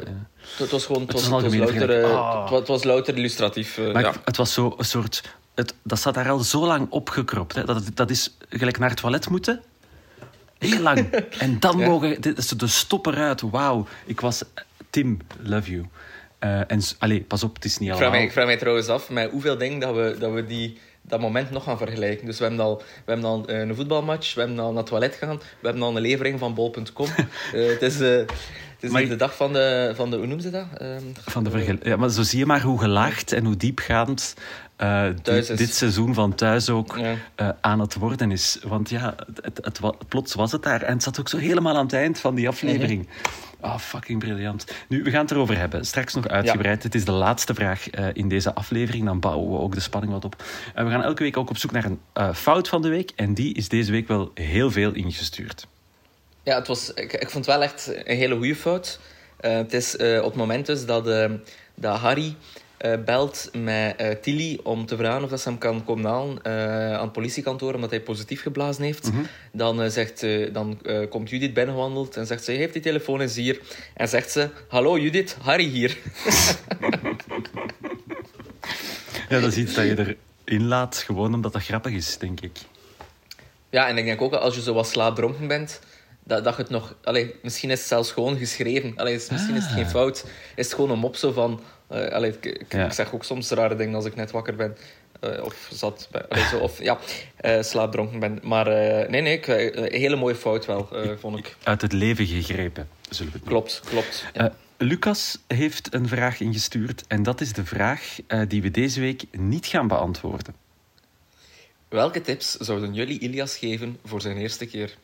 het 0.56 0.70
was 0.70 0.86
gewoon. 0.86 1.02
Het 1.02 1.12
was, 1.12 1.22
het 1.22 1.30
was, 1.30 1.54
louter, 1.54 2.04
oh. 2.04 2.52
het 2.52 2.68
was 2.68 2.84
louter 2.84 3.16
illustratief. 3.16 3.78
maar 3.92 4.02
ja. 4.02 4.12
het 4.24 4.36
was 4.36 4.52
zo 4.52 4.74
een 4.78 4.84
soort. 4.84 5.22
Het, 5.54 5.74
dat 5.82 6.00
zat 6.00 6.14
daar 6.14 6.30
al 6.30 6.38
zo 6.38 6.66
lang 6.66 6.86
opgekropt. 6.90 7.54
Hè. 7.54 7.64
Dat, 7.64 7.82
dat 7.94 8.10
is 8.10 8.36
gelijk 8.48 8.78
naar 8.78 8.90
het 8.90 8.98
toilet 8.98 9.28
moeten. 9.28 9.62
Heel 10.58 10.80
lang. 10.80 11.10
en 11.38 11.60
dan 11.60 11.78
ja. 11.78 11.86
mogen. 11.86 12.20
Dit 12.20 12.38
is 12.38 12.48
de 12.48 12.66
stop 12.66 13.06
eruit. 13.06 13.40
Wauw. 13.40 13.86
Ik 14.04 14.20
was. 14.20 14.42
Tim, 14.90 15.18
love 15.42 15.70
you. 15.70 15.86
Uh, 16.40 16.70
en 16.70 16.80
allee, 16.98 17.20
pas 17.20 17.42
op, 17.42 17.54
het 17.54 17.64
is 17.64 17.78
niet 17.78 17.90
allemaal. 17.90 18.20
Ik 18.20 18.32
vraag 18.32 18.46
mij 18.46 18.56
trouwens 18.56 18.88
af 18.88 19.10
met 19.10 19.30
hoeveel 19.30 19.58
dingen 19.58 19.78
dat 19.78 19.94
we, 19.94 20.16
dat 20.18 20.32
we 20.32 20.46
die 20.46 20.78
dat 21.08 21.20
moment 21.20 21.50
nog 21.50 21.64
gaan 21.64 21.78
vergelijken. 21.78 22.26
Dus 22.26 22.38
we 22.38 22.44
hebben 22.44 22.64
al, 22.64 22.76
we 22.76 23.12
hebben 23.12 23.24
al 23.24 23.50
een 23.50 23.74
voetbalmatch, 23.74 24.34
we 24.34 24.40
hebben 24.40 24.58
al 24.58 24.68
naar 24.68 24.76
het 24.76 24.86
toilet 24.86 25.14
gegaan, 25.14 25.36
we 25.36 25.66
hebben 25.66 25.82
al 25.82 25.96
een 25.96 26.02
levering 26.02 26.38
van 26.38 26.54
bol.com. 26.54 27.06
uh, 27.54 27.68
het 27.72 27.82
is, 27.82 28.00
uh, 28.00 28.16
het 28.16 28.34
is 28.80 28.90
maar, 28.90 29.08
de 29.08 29.16
dag 29.16 29.36
van 29.36 29.52
de, 29.52 29.92
van 29.94 30.10
de... 30.10 30.16
Hoe 30.16 30.26
noemen 30.26 30.44
ze 30.44 30.50
dat? 30.50 30.66
Uh, 30.82 30.88
van 31.14 31.44
de 31.44 31.50
vergel- 31.50 31.78
ja, 31.82 31.96
maar 31.96 32.10
zo 32.10 32.22
zie 32.22 32.38
je 32.38 32.46
maar 32.46 32.62
hoe 32.62 32.80
gelaagd 32.80 33.32
en 33.32 33.44
hoe 33.44 33.56
diepgaand 33.56 34.34
dit, 35.22 35.58
dit, 35.58 35.74
seizoen 35.74 36.14
van 36.14 36.34
thuis 36.34 36.70
ook 36.70 36.98
ja. 36.98 37.56
aan 37.60 37.80
het 37.80 37.94
worden 37.94 38.30
is. 38.30 38.58
Want 38.62 38.90
ja, 38.90 39.14
het, 39.26 39.56
het, 39.64 39.80
het, 39.80 40.08
plots 40.08 40.34
was 40.34 40.52
het 40.52 40.62
daar. 40.62 40.82
En 40.82 40.92
het 40.92 41.02
zat 41.02 41.20
ook 41.20 41.28
zo 41.28 41.36
helemaal 41.36 41.76
aan 41.76 41.84
het 41.84 41.92
eind 41.92 42.18
van 42.18 42.34
die 42.34 42.48
aflevering. 42.48 43.08
-hmm. 43.08 43.44
Oh, 43.66 43.78
fucking 43.78 44.18
briljant. 44.18 44.64
Nu, 44.88 45.02
we 45.02 45.10
gaan 45.10 45.20
het 45.20 45.30
erover 45.30 45.58
hebben. 45.58 45.84
Straks 45.84 46.14
nog 46.14 46.28
uitgebreid. 46.28 46.78
Ja. 46.78 46.82
Het 46.82 46.94
is 46.94 47.04
de 47.04 47.12
laatste 47.12 47.54
vraag 47.54 47.98
uh, 47.98 48.06
in 48.12 48.28
deze 48.28 48.54
aflevering. 48.54 49.04
Dan 49.04 49.20
bouwen 49.20 49.50
we 49.50 49.58
ook 49.58 49.74
de 49.74 49.80
spanning 49.80 50.12
wat 50.12 50.24
op. 50.24 50.42
Uh, 50.76 50.84
we 50.84 50.90
gaan 50.90 51.02
elke 51.02 51.22
week 51.22 51.36
ook 51.36 51.50
op 51.50 51.56
zoek 51.56 51.70
naar 51.70 51.84
een 51.84 52.00
uh, 52.14 52.34
fout 52.34 52.68
van 52.68 52.82
de 52.82 52.88
week. 52.88 53.12
En 53.16 53.34
die 53.34 53.54
is 53.54 53.68
deze 53.68 53.92
week 53.92 54.08
wel 54.08 54.30
heel 54.34 54.70
veel 54.70 54.92
ingestuurd. 54.92 55.66
Ja, 56.42 56.54
het 56.54 56.66
was, 56.66 56.92
ik, 56.94 57.12
ik 57.12 57.30
vond 57.30 57.46
het 57.46 57.54
wel 57.54 57.62
echt 57.62 57.92
een 58.04 58.16
hele 58.16 58.36
goede 58.36 58.56
fout. 58.56 59.00
het 59.40 59.72
is 59.72 59.96
op 59.96 60.24
het 60.24 60.34
moment 60.34 60.66
dus 60.66 60.86
dat, 60.86 61.30
dat 61.74 61.98
Harry 61.98 62.36
uh, 62.84 63.04
belt 63.04 63.50
met 63.52 64.00
uh, 64.00 64.08
Tilly 64.10 64.58
om 64.62 64.86
te 64.86 64.96
vragen 64.96 65.22
of 65.22 65.30
dat 65.30 65.40
ze 65.40 65.48
hem 65.48 65.58
kan 65.58 65.84
komen 65.84 66.04
halen 66.04 66.38
uh, 66.46 66.94
aan 66.94 67.02
het 67.02 67.12
politiekantoor 67.12 67.74
omdat 67.74 67.90
hij 67.90 68.00
positief 68.00 68.42
geblazen 68.42 68.84
heeft. 68.84 69.06
Mhm. 69.06 69.16
Mm 69.16 69.20
-hmm. 69.22 69.28
Dan, 69.52 69.90
zegt, 69.90 70.26
dan 70.52 70.78
komt 71.08 71.30
Judith 71.30 71.54
binnengewandeld 71.54 72.16
en 72.16 72.26
zegt 72.26 72.44
ze: 72.44 72.52
heeft 72.52 72.72
die 72.72 72.82
telefoon 72.82 73.20
eens 73.20 73.36
hier. 73.36 73.60
En 73.94 74.08
zegt 74.08 74.30
ze: 74.30 74.48
Hallo 74.68 74.98
Judith, 74.98 75.36
Harry 75.40 75.68
hier. 75.68 75.98
ja, 79.28 79.40
dat 79.40 79.52
is 79.52 79.56
iets 79.56 79.74
dat 79.74 79.84
je 79.84 80.16
erin 80.44 80.66
laat, 80.66 80.96
gewoon 80.96 81.34
omdat 81.34 81.52
dat 81.52 81.62
grappig 81.62 81.92
is, 81.92 82.18
denk 82.18 82.40
ik. 82.40 82.58
Ja, 83.70 83.88
en 83.88 83.98
ik 83.98 84.04
denk 84.04 84.22
ook 84.22 84.32
als 84.32 84.54
je 84.54 84.62
zo 84.62 84.74
wat 84.74 84.88
slaapdronken 84.88 85.46
bent, 85.46 85.80
dat, 86.24 86.44
dat 86.44 86.56
je 86.56 86.62
het 86.62 86.70
nog... 86.70 86.94
Allee, 87.02 87.34
misschien 87.42 87.70
is 87.70 87.78
het 87.78 87.88
zelfs 87.88 88.10
gewoon 88.10 88.38
geschreven. 88.38 88.92
Allee, 88.96 89.14
misschien 89.14 89.50
ah. 89.50 89.56
is 89.56 89.64
het 89.64 89.72
geen 89.72 89.88
fout. 89.88 90.24
Is 90.54 90.64
het 90.64 90.74
gewoon 90.74 90.90
een 90.90 90.98
mop 90.98 91.16
zo 91.16 91.32
van... 91.32 91.60
Uh, 91.90 92.08
allee, 92.08 92.30
ik, 92.30 92.44
ik, 92.44 92.72
ja. 92.72 92.84
ik, 92.84 92.92
zeg 92.92 93.14
ook 93.14 93.24
soms 93.24 93.50
rare 93.50 93.76
dingen 93.76 93.94
als 93.94 94.04
ik 94.04 94.14
net 94.14 94.30
wakker 94.30 94.56
ben. 94.56 94.76
Uh, 95.20 95.44
of 95.44 95.68
zat 95.72 96.08
allee, 96.28 96.44
zo, 96.44 96.58
of 96.58 96.82
ja, 96.82 96.98
uh, 97.44 97.62
slaapdronken 97.62 98.18
ben. 98.18 98.38
Maar 98.42 98.66
nee, 99.10 99.20
nee, 99.20 99.38
ik, 99.38 99.46
een 99.46 99.92
hele 100.00 100.16
mooie 100.16 100.34
fout 100.34 100.66
wel, 100.66 100.88
vond 101.18 101.38
ik. 101.38 101.56
Uit 101.62 101.82
het 101.82 101.92
leven 101.92 102.26
gegrepen, 102.26 102.88
zullen 103.10 103.32
we 103.32 103.38
het 103.38 103.48
Klopt, 103.48 103.80
klopt. 103.84 104.24
Ja. 104.32 104.54
Lucas 104.78 105.38
heeft 105.46 105.94
een 105.94 106.08
vraag 106.08 106.40
ingestuurd. 106.40 107.04
En 107.08 107.22
dat 107.22 107.40
is 107.40 107.52
de 107.52 107.64
vraag 107.64 108.16
die 108.48 108.62
we 108.62 108.70
deze 108.70 109.00
week 109.00 109.24
niet 109.30 109.66
gaan 109.66 109.88
beantwoorden. 109.88 110.54
Welke 111.88 112.20
tips 112.20 112.54
zouden 112.54 112.94
jullie 112.94 113.18
Ilias 113.18 113.56
geven 113.56 113.98
voor 114.04 114.20
zijn 114.20 114.36
eerste 114.36 114.66
keer? 114.66 114.96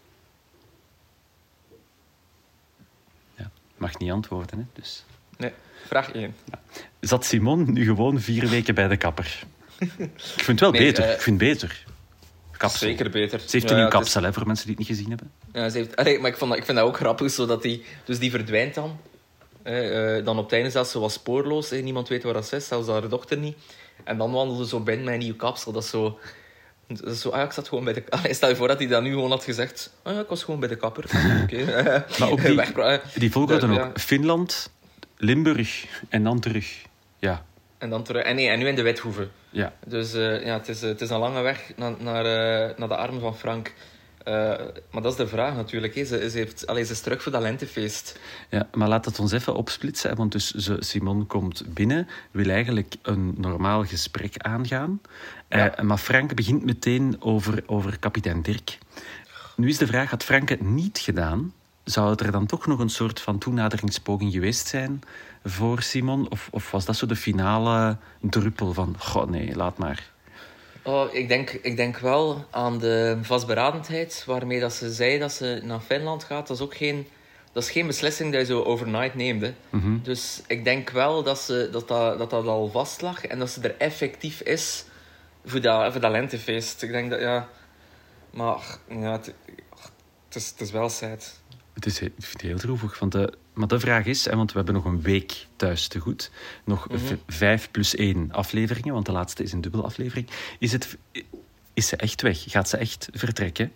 Ja, 3.36 3.50
mag 3.76 3.98
niet 3.98 4.10
antwoorden, 4.10 4.58
hè? 4.58 4.64
Dus... 4.72 5.04
Nee. 5.42 5.52
Vraag 5.86 6.12
1. 6.12 6.34
Ja. 6.44 6.60
Zat 7.00 7.24
Simon 7.24 7.72
nu 7.72 7.84
gewoon 7.84 8.20
vier 8.20 8.48
weken 8.48 8.74
bij 8.74 8.88
de 8.88 8.96
kapper? 8.96 9.42
ik 9.78 9.88
vind 10.16 10.46
het 10.46 10.60
wel 10.60 10.70
nee, 10.70 10.82
beter. 10.82 11.04
Uh, 11.04 11.12
ik 11.12 11.20
vind 11.20 11.40
het 11.40 11.50
beter. 11.50 11.84
Kapsel. 12.56 12.88
Zeker 12.88 13.10
beter. 13.10 13.40
Ze 13.40 13.46
heeft 13.50 13.70
een 13.70 13.76
ja, 13.76 13.82
nieuw 13.82 13.90
kapsel, 13.90 14.20
is... 14.20 14.26
hè, 14.26 14.32
voor 14.32 14.46
mensen 14.46 14.66
die 14.66 14.76
het 14.76 14.88
niet 14.88 14.96
gezien 14.96 15.08
hebben. 15.08 15.30
Ja, 15.52 15.68
ze 15.68 15.76
heeft... 15.76 15.96
Allee, 15.96 16.18
maar 16.18 16.30
ik, 16.30 16.36
vond 16.36 16.54
ik 16.54 16.64
vind 16.64 16.78
dat 16.78 16.86
ook 16.86 16.96
grappig, 16.96 17.30
zodat 17.30 17.62
die... 17.62 17.84
Dus 18.04 18.18
die 18.18 18.30
verdwijnt 18.30 18.74
dan. 18.74 18.98
Uh, 19.64 20.24
dan 20.24 20.38
op 20.38 20.44
het 20.44 20.52
einde 20.52 20.70
zelfs, 20.70 20.90
ze 20.90 20.98
was 20.98 21.12
spoorloos. 21.12 21.70
Hè. 21.70 21.76
Niemand 21.76 22.08
weet 22.08 22.22
waar 22.22 22.32
dat 22.32 22.52
is, 22.52 22.66
zelfs 22.66 22.88
haar 22.88 23.08
dochter 23.08 23.38
niet. 23.38 23.56
En 24.04 24.18
dan 24.18 24.32
wandelde 24.32 24.62
ze 24.62 24.68
zo 24.68 24.80
binnen 24.80 25.04
met 25.04 25.14
een 25.14 25.20
nieuw 25.20 25.36
kapsel. 25.36 25.72
Dat 25.72 25.82
is 25.82 25.90
zo... 25.90 26.18
Dat 26.86 27.12
is 27.12 27.20
zo, 27.20 27.28
ah, 27.28 27.42
ik 27.42 27.52
zat 27.52 27.68
gewoon 27.68 27.84
bij 27.84 27.92
de... 27.92 28.02
Allee, 28.08 28.34
stel 28.34 28.48
je 28.48 28.56
voor 28.56 28.68
dat 28.68 28.78
hij 28.78 28.86
dat 28.86 29.02
nu 29.02 29.10
gewoon 29.10 29.30
had 29.30 29.44
gezegd. 29.44 29.92
Ah, 30.02 30.14
ja, 30.14 30.20
ik 30.20 30.28
was 30.28 30.44
gewoon 30.44 30.60
bij 30.60 30.68
de 30.68 30.76
kapper. 30.76 31.04
Oké. 31.42 31.62
Okay. 31.62 32.04
maar 32.18 32.30
ook 32.30 32.42
die, 32.74 33.00
die 33.14 33.30
volgorde 33.30 33.80
ook. 33.80 34.00
Finland, 34.00 34.70
Limburg 35.22 35.86
en 36.08 36.24
dan 36.24 36.40
terug. 36.40 36.82
Ja. 37.18 37.44
En 37.78 37.90
dan 37.90 38.02
terug. 38.02 38.22
En, 38.22 38.36
nee, 38.36 38.48
en 38.48 38.58
nu 38.58 38.66
in 38.68 38.74
de 38.74 38.82
Wethoeven. 38.82 39.30
Ja. 39.50 39.72
Dus 39.86 40.14
uh, 40.14 40.44
ja, 40.44 40.52
het 40.52 40.68
is, 40.68 40.80
het 40.80 41.00
is 41.00 41.10
een 41.10 41.18
lange 41.18 41.40
weg 41.40 41.72
naar, 41.76 41.92
naar, 41.98 42.24
uh, 42.24 42.78
naar 42.78 42.88
de 42.88 42.96
armen 42.96 43.20
van 43.20 43.36
Frank. 43.36 43.74
Uh, 44.28 44.34
maar 44.90 45.02
dat 45.02 45.12
is 45.12 45.16
de 45.16 45.26
vraag 45.26 45.54
natuurlijk. 45.54 45.94
Hè. 45.94 46.04
Ze, 46.04 46.30
ze, 46.30 46.38
heeft, 46.38 46.66
allez, 46.66 46.86
ze 46.86 46.92
is 46.92 47.00
terug 47.00 47.22
voor 47.22 47.32
dat 47.32 47.42
lentefeest. 47.42 48.18
Ja, 48.48 48.68
maar 48.72 48.88
laat 48.88 49.04
het 49.04 49.18
ons 49.18 49.32
even 49.32 49.54
opsplitsen. 49.54 50.16
Want 50.16 50.32
dus 50.32 50.50
ze, 50.50 50.76
Simon 50.78 51.26
komt 51.26 51.64
binnen, 51.74 52.08
wil 52.30 52.48
eigenlijk 52.48 52.94
een 53.02 53.34
normaal 53.36 53.84
gesprek 53.84 54.36
aangaan. 54.36 55.00
Ja. 55.48 55.74
maar 55.82 55.98
Frank 55.98 56.34
begint 56.34 56.64
meteen 56.64 57.16
over, 57.20 57.62
over 57.66 57.98
kapitein 57.98 58.42
Dirk. 58.42 58.78
Nu 59.56 59.68
is 59.68 59.78
de 59.78 59.86
vraag, 59.86 60.10
had 60.10 60.24
Frank 60.24 60.48
het 60.48 60.60
niet 60.60 60.98
gedaan 60.98 61.52
zou 61.84 62.10
het 62.10 62.20
er 62.20 62.32
dan 62.32 62.46
toch 62.46 62.66
nog 62.66 62.78
een 62.78 62.90
soort 62.90 63.20
van 63.20 63.38
toenaderingspoging 63.38 64.32
geweest 64.32 64.66
zijn 64.66 65.00
voor 65.44 65.82
Simon? 65.82 66.30
Of, 66.30 66.48
of 66.50 66.70
was 66.70 66.84
dat 66.84 66.96
zo 66.96 67.06
de 67.06 67.16
finale 67.16 67.96
druppel 68.20 68.72
van, 68.72 68.94
goh 68.98 69.28
nee, 69.28 69.56
laat 69.56 69.78
maar? 69.78 70.10
Oh, 70.82 71.14
ik, 71.14 71.28
denk, 71.28 71.50
ik 71.50 71.76
denk 71.76 71.98
wel 71.98 72.44
aan 72.50 72.78
de 72.78 73.18
vastberadenheid 73.22 74.22
waarmee 74.26 74.60
dat 74.60 74.72
ze 74.72 74.92
zei 74.92 75.18
dat 75.18 75.32
ze 75.32 75.60
naar 75.64 75.80
Finland 75.80 76.24
gaat. 76.24 76.46
Dat 76.46 76.56
is 76.56 76.62
ook 76.62 76.76
geen, 76.76 77.06
dat 77.52 77.62
is 77.62 77.70
geen 77.70 77.86
beslissing 77.86 78.30
die 78.30 78.40
je 78.40 78.46
zo 78.46 78.62
overnight 78.62 79.14
neemt. 79.14 79.52
Mm 79.70 79.80
-hmm. 79.80 80.00
Dus 80.02 80.42
ik 80.46 80.64
denk 80.64 80.90
wel 80.90 81.22
dat, 81.22 81.38
ze, 81.38 81.68
dat, 81.72 81.88
dat, 81.88 82.18
dat 82.18 82.30
dat 82.30 82.46
al 82.46 82.68
vast 82.68 83.00
lag 83.00 83.26
en 83.26 83.38
dat 83.38 83.50
ze 83.50 83.60
er 83.60 83.76
effectief 83.78 84.40
is 84.40 84.84
voor 85.44 85.60
dat, 85.60 85.92
voor 85.92 86.00
dat 86.00 86.10
lentefeest. 86.10 86.82
Ik 86.82 86.90
denk 86.90 87.10
dat, 87.10 87.20
ja... 87.20 87.48
Maar 88.32 88.78
ja, 88.88 89.12
het, 89.12 89.34
het, 90.26 90.34
is, 90.34 90.50
het 90.50 90.60
is 90.60 90.70
wel 90.70 90.88
sad. 90.88 91.40
Het 91.74 91.86
is 91.86 92.00
heel 92.36 92.58
droevig. 92.58 92.98
Want 92.98 93.12
de, 93.12 93.32
maar 93.52 93.68
de 93.68 93.80
vraag 93.80 94.06
is, 94.06 94.26
want 94.26 94.50
we 94.50 94.56
hebben 94.56 94.74
nog 94.74 94.84
een 94.84 95.02
week 95.02 95.46
thuis 95.56 95.88
te 95.88 95.98
goed, 95.98 96.30
nog 96.64 96.88
mm 96.88 96.96
-hmm. 96.96 97.18
vijf 97.26 97.70
plus 97.70 97.94
één 97.94 98.32
afleveringen, 98.32 98.94
want 98.94 99.06
de 99.06 99.12
laatste 99.12 99.42
is 99.42 99.52
een 99.52 99.60
dubbele 99.60 99.82
aflevering. 99.82 100.28
Is, 100.58 100.72
het, 100.72 100.96
is 101.74 101.88
ze 101.88 101.96
echt 101.96 102.22
weg? 102.22 102.44
Gaat 102.46 102.68
ze 102.68 102.76
echt 102.76 103.08
vertrekken? 103.12 103.72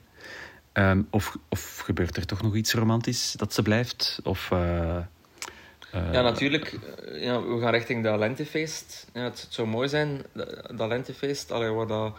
Um, 0.72 1.06
of, 1.10 1.36
of 1.48 1.78
gebeurt 1.78 2.16
er 2.16 2.26
toch 2.26 2.42
nog 2.42 2.54
iets 2.54 2.72
romantisch 2.72 3.32
dat 3.32 3.54
ze 3.54 3.62
blijft? 3.62 4.20
Of, 4.22 4.50
uh, 4.52 4.58
uh, 4.58 6.12
ja, 6.12 6.22
natuurlijk. 6.22 6.78
Ja, 7.12 7.42
we 7.42 7.60
gaan 7.60 7.72
richting 7.72 8.04
dat 8.04 8.18
lentefeest. 8.18 9.06
Ja, 9.12 9.22
het, 9.22 9.40
het 9.40 9.54
zou 9.54 9.68
mooi 9.68 9.88
zijn, 9.88 10.22
dat, 10.32 10.70
dat 10.74 10.88
lentefeest, 10.88 11.50
allee, 11.50 11.70
waar 11.70 11.86
dat 11.86 12.16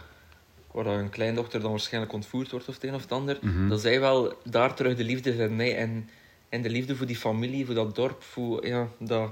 waar 0.84 0.98
een 0.98 1.10
kleindochter 1.10 1.60
dan 1.60 1.70
waarschijnlijk 1.70 2.12
ontvoerd 2.12 2.50
wordt 2.50 2.68
of 2.68 2.74
het 2.74 2.84
een 2.84 2.94
of 2.94 3.02
het 3.02 3.12
ander, 3.12 3.38
mm 3.40 3.50
-hmm. 3.52 3.68
dat 3.68 3.80
zij 3.80 4.00
wel 4.00 4.38
daar 4.44 4.74
terug 4.74 4.96
de 4.96 5.04
liefde 5.04 5.34
vindt. 5.34 5.54
Nee, 5.54 5.74
en 5.74 6.08
En 6.48 6.62
de 6.62 6.70
liefde 6.70 6.96
voor 6.96 7.06
die 7.06 7.16
familie, 7.16 7.66
voor 7.66 7.74
dat 7.74 7.94
dorp, 7.94 8.22
voor 8.22 8.66
ja, 8.66 8.88
dat... 8.98 9.30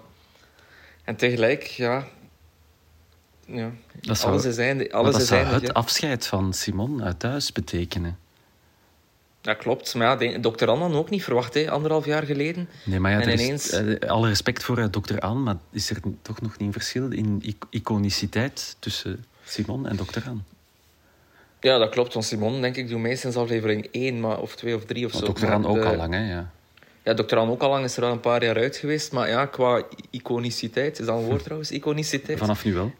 En 1.05 1.17
tegelijk, 1.17 1.63
ja... 1.63 2.07
ja 3.47 3.71
Dat 4.01 4.19
zou, 4.19 4.33
alles 4.33 4.45
is 4.45 4.57
einde, 4.59 4.85
maar 4.85 4.93
alles 4.93 5.13
dat 5.13 5.21
is 5.23 5.29
zou 5.29 5.43
eindig, 5.43 5.61
het 5.61 5.75
afscheid 5.75 6.27
van 6.27 6.53
Simon 6.53 7.03
uit 7.03 7.19
thuis 7.19 7.53
betekenen. 7.53 8.19
Dat 9.41 9.57
klopt, 9.57 9.95
maar 9.95 10.23
ja, 10.25 10.39
dokter 10.39 10.69
Anne 10.69 10.97
ook 10.97 11.11
niet 11.11 11.25
verwacht, 11.25 11.55
hè, 11.55 11.71
anderhalf 11.71 12.05
jaar 12.05 12.23
geleden. 12.23 12.69
Nee, 12.85 13.01
maar 13.01 13.11
ja, 13.11 13.21
En 13.21 13.27
er 13.27 13.33
is, 13.33 13.41
ineens- 13.43 13.71
eh, 13.71 14.09
alle 14.11 14.29
respect 14.29 14.65
voor 14.65 14.79
eh, 14.79 14.87
dokter 14.91 15.21
Aan, 15.21 15.43
maar 15.43 15.57
is 15.71 15.91
er 15.91 16.01
toch 16.23 16.41
nog 16.41 16.51
niet 16.59 16.67
een 16.67 16.73
verschil 16.73 17.11
in 17.11 17.39
ic- 17.43 17.65
iconiciteit 17.71 18.77
tussen 18.79 19.25
Simon 19.45 19.87
en 19.87 19.97
dokter 19.97 20.23
Aan? 20.27 20.45
Ja, 21.67 21.79
dat 21.79 21.89
klopt, 21.91 22.13
want 22.13 22.25
Simon, 22.25 22.61
denk 22.61 22.77
ik, 22.77 22.89
doet 22.89 22.99
meestens 23.01 23.37
aflevering 23.37 23.89
1 23.91 24.21
maar, 24.21 24.41
of 24.41 24.55
2 24.57 24.75
of 24.75 24.85
3 24.85 25.07
of 25.07 25.13
zo. 25.13 25.25
dokter 25.27 25.49
Aan 25.49 25.67
ook 25.67 25.81
de- 25.81 25.85
al 25.87 25.97
lang, 25.97 26.15
hè? 26.15 26.31
Ja. 26.33 26.51
Ja, 27.03 27.15
dokter 27.15 27.39
Anne 27.39 27.53
ook 27.53 27.63
al 27.63 27.71
lang 27.71 27.85
is 27.85 27.97
er 27.97 28.05
al 28.05 28.13
een 28.13 28.21
paar 28.21 28.45
jaar 28.45 28.57
uit 28.57 28.77
geweest. 28.77 29.13
Maar 29.13 29.29
ja, 29.29 29.47
qua 29.47 29.83
iconiciteit, 30.11 30.99
is 31.01 31.07
dat 31.07 31.19
een 31.19 31.25
woord 31.25 31.43
trouwens? 31.43 31.71
Iconiciteit? 31.71 32.39
Vanaf 32.39 32.65
nu 32.65 32.75
wel. 32.75 32.93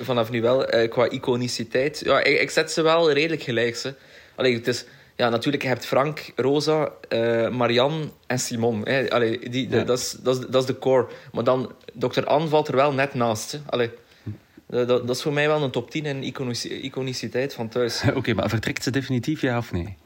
Vanaf 0.00 0.30
nu 0.30 0.40
wel, 0.42 0.66
eh, 0.66 0.90
qua 0.90 1.08
iconiciteit. 1.10 2.00
Ja, 2.04 2.22
ik, 2.22 2.40
ik 2.40 2.50
zet 2.50 2.72
ze 2.72 2.82
wel 2.82 3.12
redelijk 3.12 3.42
gelijk. 3.42 3.76
Ze. 3.76 3.94
Allee, 4.34 4.54
het 4.54 4.66
is, 4.68 4.84
ja, 5.16 5.28
natuurlijk, 5.28 5.62
je 5.62 5.68
hebt 5.68 5.86
Frank, 5.86 6.32
Rosa, 6.36 6.90
eh, 7.08 7.48
Marianne 7.48 8.04
en 8.26 8.38
Simon. 8.38 8.80
Hè. 8.84 9.10
Allee, 9.10 9.48
die, 9.50 9.68
Ja. 9.70 9.82
dat, 9.84 9.98
is, 9.98 10.10
dat, 10.22 10.38
is, 10.38 10.46
dat 10.46 10.60
is 10.62 10.66
de 10.66 10.78
core. 10.78 11.06
Maar 11.32 11.44
dan, 11.44 11.72
dokter 11.92 12.26
Anne 12.26 12.48
valt 12.48 12.68
er 12.68 12.76
wel 12.76 12.92
net 12.92 13.14
naast. 13.14 13.52
Hè. 13.52 13.58
Allee, 13.66 13.90
dat, 14.72 14.88
dat 14.88 15.06
dat 15.06 15.16
is 15.16 15.22
voor 15.22 15.32
mij 15.32 15.46
wel 15.48 15.62
een 15.62 15.70
top 15.70 15.90
10 15.90 16.06
in 16.06 16.22
iconici- 16.22 16.80
iconiciteit 16.82 17.54
van 17.54 17.68
thuis. 17.68 18.02
Oké, 18.14 18.34
maar 18.34 18.48
vertrekt 18.48 18.82
ze 18.82 18.90
definitief, 18.90 19.40
ja 19.40 19.58
of 19.58 19.72
nee? 19.72 19.96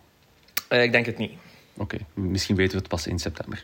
Eh, 0.68 0.82
ik 0.82 0.92
denk 0.92 1.06
het 1.06 1.18
niet. 1.18 1.32
Oké, 1.78 1.96
misschien 2.14 2.56
weten 2.56 2.73
we 2.73 2.78
het 2.78 2.88
pas 2.88 3.06
in 3.06 3.18
september. 3.18 3.62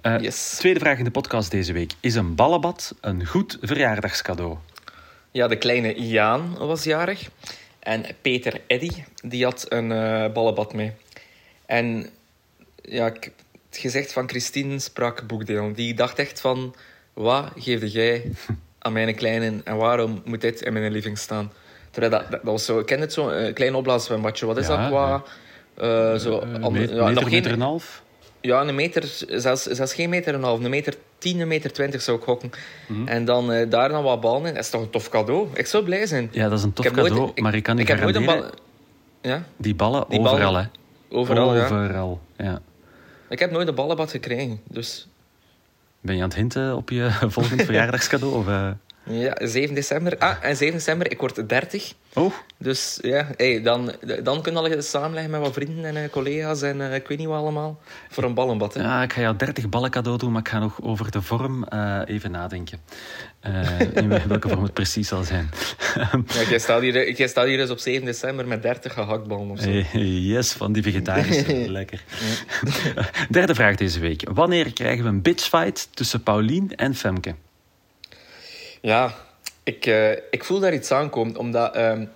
Eh, 0.00 0.18
Yes. 0.20 0.54
Tweede 0.58 0.80
vraag 0.80 0.98
in 0.98 1.04
de 1.04 1.10
podcast 1.10 1.50
deze 1.50 1.72
week. 1.72 1.92
Is 2.00 2.14
een 2.14 2.34
ballenbad 2.34 2.94
een 3.00 3.26
goed 3.26 3.58
verjaardagscadeau? 3.60 4.56
Ja, 5.30 5.48
de 5.48 5.56
kleine 5.58 6.00
Jaan 6.08 6.54
was 6.58 6.84
jarig. 6.84 7.30
En 7.78 8.04
Peter 8.22 8.60
Eddy, 8.66 8.90
die 9.24 9.44
had 9.44 9.66
een 9.68 9.92
eh 9.92 10.32
ballenbad 10.32 10.72
mee. 10.72 10.92
En 11.66 12.08
ja, 12.82 13.06
ik- 13.06 13.32
het 13.70 13.78
gezicht 13.78 14.12
van 14.12 14.28
Christine 14.28 14.78
sprak 14.78 15.26
boekdeel. 15.26 15.72
Die 15.74 15.94
dacht 15.94 16.18
echt 16.18 16.40
van, 16.40 16.74
wat 17.12 17.50
geefde 17.56 17.90
jij 17.90 18.22
aan 18.82 18.92
mijn 18.92 19.14
kleine 19.14 19.60
en 19.64 19.76
waarom 19.76 20.22
moet 20.24 20.40
dit 20.40 20.60
in 20.60 20.72
mijn 20.72 20.92
living 20.92 21.18
staan? 21.18 21.52
Terwijl 21.90 22.12
dat, 22.12 22.20
dat, 22.30 22.30
dat 22.44 22.52
was 22.52 22.64
zo, 22.64 22.78
ik 22.78 22.86
ken 22.86 23.00
het 23.00 23.12
zo, 23.12 23.28
een 23.28 23.52
klein 23.52 23.74
opblaaszwembadje. 23.74 24.46
Wat 24.46 24.56
is 24.56 24.66
Ja, 24.66 24.76
dat 24.76 24.88
qua... 24.90 25.22
eh, 25.74 26.14
zo, 26.18 26.38
Eh, 26.38 26.52
ander- 26.54 26.72
meter, 26.72 26.94
ja, 26.96 27.00
meter, 27.04 27.14
nog 27.14 27.22
geen- 27.22 27.32
meter 27.32 27.50
en 27.50 27.56
een 27.60 27.66
half? 27.66 28.02
ja, 28.40 28.60
een 28.60 28.74
meter, 28.74 29.04
zelfs, 29.28 29.62
zelfs 29.62 29.94
geen 29.94 30.10
meter 30.10 30.28
en 30.34 30.38
een 30.38 30.44
half, 30.44 30.64
een 30.64 30.70
meter 30.70 30.94
tien, 31.18 31.40
een 31.40 31.48
meter 31.48 31.72
twintig 31.72 32.02
zou 32.02 32.16
ik 32.18 32.22
gokken. 32.24 32.50
Mhm. 32.88 33.08
En 33.08 33.24
dan 33.24 33.52
eh, 33.52 33.70
daar 33.70 33.88
dan 33.88 34.02
wat 34.02 34.20
ballen 34.20 34.46
in. 34.46 34.54
Dat 34.54 34.62
is 34.64 34.70
toch 34.70 34.80
een 34.82 34.90
tof 34.90 35.08
cadeau? 35.08 35.48
Ik 35.54 35.66
zou 35.66 35.84
blij 35.84 36.06
zijn. 36.06 36.28
Ja, 36.32 36.48
dat 36.48 36.58
is 36.58 36.64
een 36.64 36.72
tof 36.72 36.84
Ik 36.84 36.90
heb 36.90 37.00
nooit- 37.00 37.12
cadeau, 37.12 37.30
ik- 37.34 37.42
maar 37.42 37.54
ik 37.54 37.62
kan 37.62 37.78
u 37.78 37.80
ik 37.80 37.88
heb 37.88 38.00
nooit 38.00 38.14
een 38.16 38.24
bal... 38.24 38.44
Ja, 39.22 39.42
die 39.56 39.74
ballen 39.74 40.04
Die 40.08 40.20
ballen- 40.20 40.32
overal, 40.32 40.54
hè. 40.56 40.64
overal, 41.10 41.56
ja. 41.56 41.64
Overal, 41.64 42.20
ja. 42.36 42.60
Ik 43.28 43.38
heb 43.38 43.50
nooit 43.50 43.68
een 43.68 43.74
ballenbad 43.74 44.10
gekregen, 44.10 44.60
dus... 44.68 45.08
Ben 46.00 46.16
je 46.16 46.22
aan 46.22 46.28
het 46.28 46.36
hinten 46.36 46.76
op 46.76 46.90
je 46.90 47.10
volgend 47.36 47.62
verjaardagscadeau? 47.62 48.34
Of, 48.34 48.48
eh? 48.48 48.70
Ja, 49.04 49.36
7 49.46 49.74
december. 49.74 50.18
Ah, 50.18 50.36
en 50.40 50.56
7 50.56 50.74
december, 50.74 51.10
ik 51.10 51.20
word 51.20 51.48
30. 51.48 51.94
Oh, 52.14 52.32
Dus 52.58 52.98
ja, 53.02 53.28
hey, 53.36 53.62
dan, 53.62 53.92
dan 54.22 54.42
kunnen 54.42 54.62
we 54.62 54.82
samenleggen 54.82 55.30
met 55.30 55.40
wat 55.40 55.52
vrienden 55.52 55.84
en 55.84 55.96
eh, 55.96 56.10
collega's 56.10 56.62
en 56.62 56.80
eh, 56.80 56.94
ik 56.94 57.08
weet 57.08 57.18
niet 57.18 57.26
wat 57.26 57.36
allemaal. 57.38 57.80
Voor 58.08 58.24
een 58.24 58.34
ballenbad, 58.34 58.74
hè. 58.74 58.82
ja, 58.82 59.02
ik 59.02 59.12
ga 59.12 59.20
jou 59.20 59.36
30 59.36 59.68
ballen 59.68 59.90
cadeau 59.90 60.18
doen, 60.18 60.32
maar 60.32 60.40
ik 60.40 60.48
ga 60.48 60.58
nog 60.58 60.82
over 60.82 61.10
de 61.10 61.22
vorm 61.22 61.64
eh, 61.64 62.00
even 62.04 62.30
nadenken. 62.30 62.78
In 63.94 64.08
welke 64.28 64.48
vorm 64.48 64.62
het 64.62 64.72
precies 64.72 65.08
zal 65.08 65.22
zijn. 65.22 65.48
Ja, 66.34 66.42
jij, 66.48 66.58
staat 66.58 66.80
hier, 66.80 67.12
jij 67.12 67.28
staat 67.28 67.46
hier 67.46 67.56
dus 67.56 67.70
op 67.70 67.78
7 67.78 68.04
december 68.04 68.46
met 68.46 68.62
30 68.62 68.92
gehaktballen 68.92 69.50
of 69.50 69.60
zo. 69.60 69.70
Yes, 69.98 70.52
van 70.52 70.72
die 70.72 70.82
vegetarische. 70.82 71.64
Lekker. 71.70 72.02
Derde 73.30 73.54
vraag 73.54 73.76
deze 73.76 74.00
week. 74.00 74.22
Wanneer 74.30 74.72
krijgen 74.72 75.04
we 75.04 75.10
een 75.10 75.22
bitchfight 75.22 75.88
tussen 75.94 76.22
Paulien 76.22 76.72
en 76.76 76.94
Femke? 76.94 77.34
Ja, 78.80 79.14
ik, 79.62 79.86
eh, 79.86 80.10
ik 80.10 80.44
voel 80.44 80.60
daar 80.60 80.74
iets 80.74 80.90
aankomen. 80.92 81.36
Omdat, 81.36 81.74
ehm, 81.74 82.06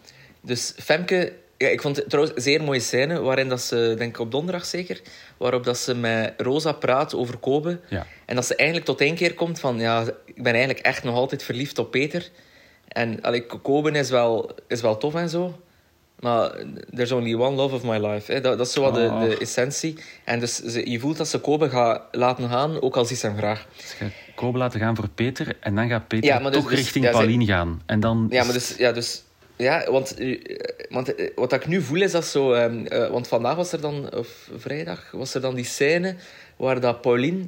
dus 0.40 0.72
Femke... 0.76 1.32
Ja, 1.56 1.68
ik 1.68 1.80
vond 1.80 1.96
het 1.96 2.08
trouwens 2.08 2.36
een 2.36 2.42
zeer 2.42 2.62
mooie 2.62 2.80
scène, 2.80 3.20
waarin 3.20 3.48
dat 3.48 3.60
ze, 3.60 3.94
denk 3.98 4.10
ik 4.10 4.18
op 4.18 4.30
donderdag 4.30 4.64
zeker, 4.64 5.00
waarop 5.36 5.64
dat 5.64 5.78
ze 5.78 5.94
met 5.94 6.34
Rosa 6.36 6.72
praat 6.72 7.14
over 7.14 7.38
Kobe. 7.38 7.80
Ja. 7.88 8.06
En 8.24 8.34
dat 8.34 8.46
ze 8.46 8.54
eigenlijk 8.56 8.88
tot 8.88 9.00
één 9.00 9.14
keer 9.14 9.34
komt 9.34 9.60
van, 9.60 9.78
ja, 9.78 10.04
ik 10.24 10.42
ben 10.42 10.52
eigenlijk 10.54 10.86
echt 10.86 11.04
nog 11.04 11.14
altijd 11.14 11.42
verliefd 11.42 11.78
op 11.78 11.90
Peter. 11.90 12.30
En 12.88 13.22
allee, 13.22 13.46
Kobe 13.46 13.90
is 13.90 14.10
wel, 14.10 14.50
is 14.68 14.80
wel 14.80 14.96
tof 14.96 15.14
en 15.14 15.28
zo, 15.28 15.60
maar 16.24 16.50
there's 16.94 17.12
only 17.12 17.34
one 17.34 17.56
love 17.56 17.74
of 17.74 17.82
my 17.84 17.98
life. 18.06 18.32
Hè. 18.32 18.40
Dat, 18.40 18.58
dat 18.58 18.66
is 18.66 18.72
zo 18.72 18.80
wat 18.80 18.94
de, 18.94 19.08
Oh. 19.12 19.20
de 19.20 19.38
essentie. 19.38 19.94
En 20.24 20.40
dus 20.40 20.56
ze, 20.56 20.90
je 20.90 20.98
voelt 21.00 21.16
dat 21.16 21.28
ze 21.28 21.38
Kobe 21.38 21.68
gaat 21.70 22.02
laten 22.12 22.48
gaan, 22.48 22.80
ook 22.80 22.96
al 22.96 23.04
ziet 23.04 23.18
ze 23.18 23.26
hem 23.26 23.36
graag. 23.36 23.66
Ze 23.76 23.96
gaat 23.96 24.10
Kobe 24.34 24.58
laten 24.58 24.80
gaan 24.80 24.96
voor 24.96 25.08
Peter 25.08 25.56
en 25.60 25.74
dan 25.74 25.88
gaat 25.88 26.08
Peter 26.08 26.24
Ja, 26.26 26.38
dus- 26.38 26.52
toch 26.52 26.68
dus- 26.68 26.78
richting 26.78 27.04
ja, 27.04 27.10
Paulien 27.10 27.46
gaan. 27.46 27.82
En 27.86 28.00
dan 28.00 28.26
Ja, 28.30 28.44
maar 28.44 28.52
dus, 28.52 28.74
ja, 28.76 28.92
dus 28.92 29.22
ja, 29.56 29.90
want, 29.90 30.14
eh, 30.14 30.40
want 30.88 31.14
eh, 31.14 31.30
wat 31.34 31.52
ik 31.52 31.66
nu 31.66 31.82
voel 31.82 32.02
is 32.02 32.12
dat 32.12 32.24
zo. 32.26 32.52
ehm, 32.52 32.86
eh, 32.86 33.10
want 33.10 33.28
vandaag 33.28 33.56
was 33.56 33.72
er 33.72 33.80
dan, 33.80 34.14
of 34.14 34.48
vrijdag, 34.56 35.10
was 35.12 35.34
er 35.34 35.40
dan 35.40 35.54
die 35.54 35.64
scène 35.64 36.14
waar 36.56 36.80
dat 36.80 37.00
Pauline 37.00 37.46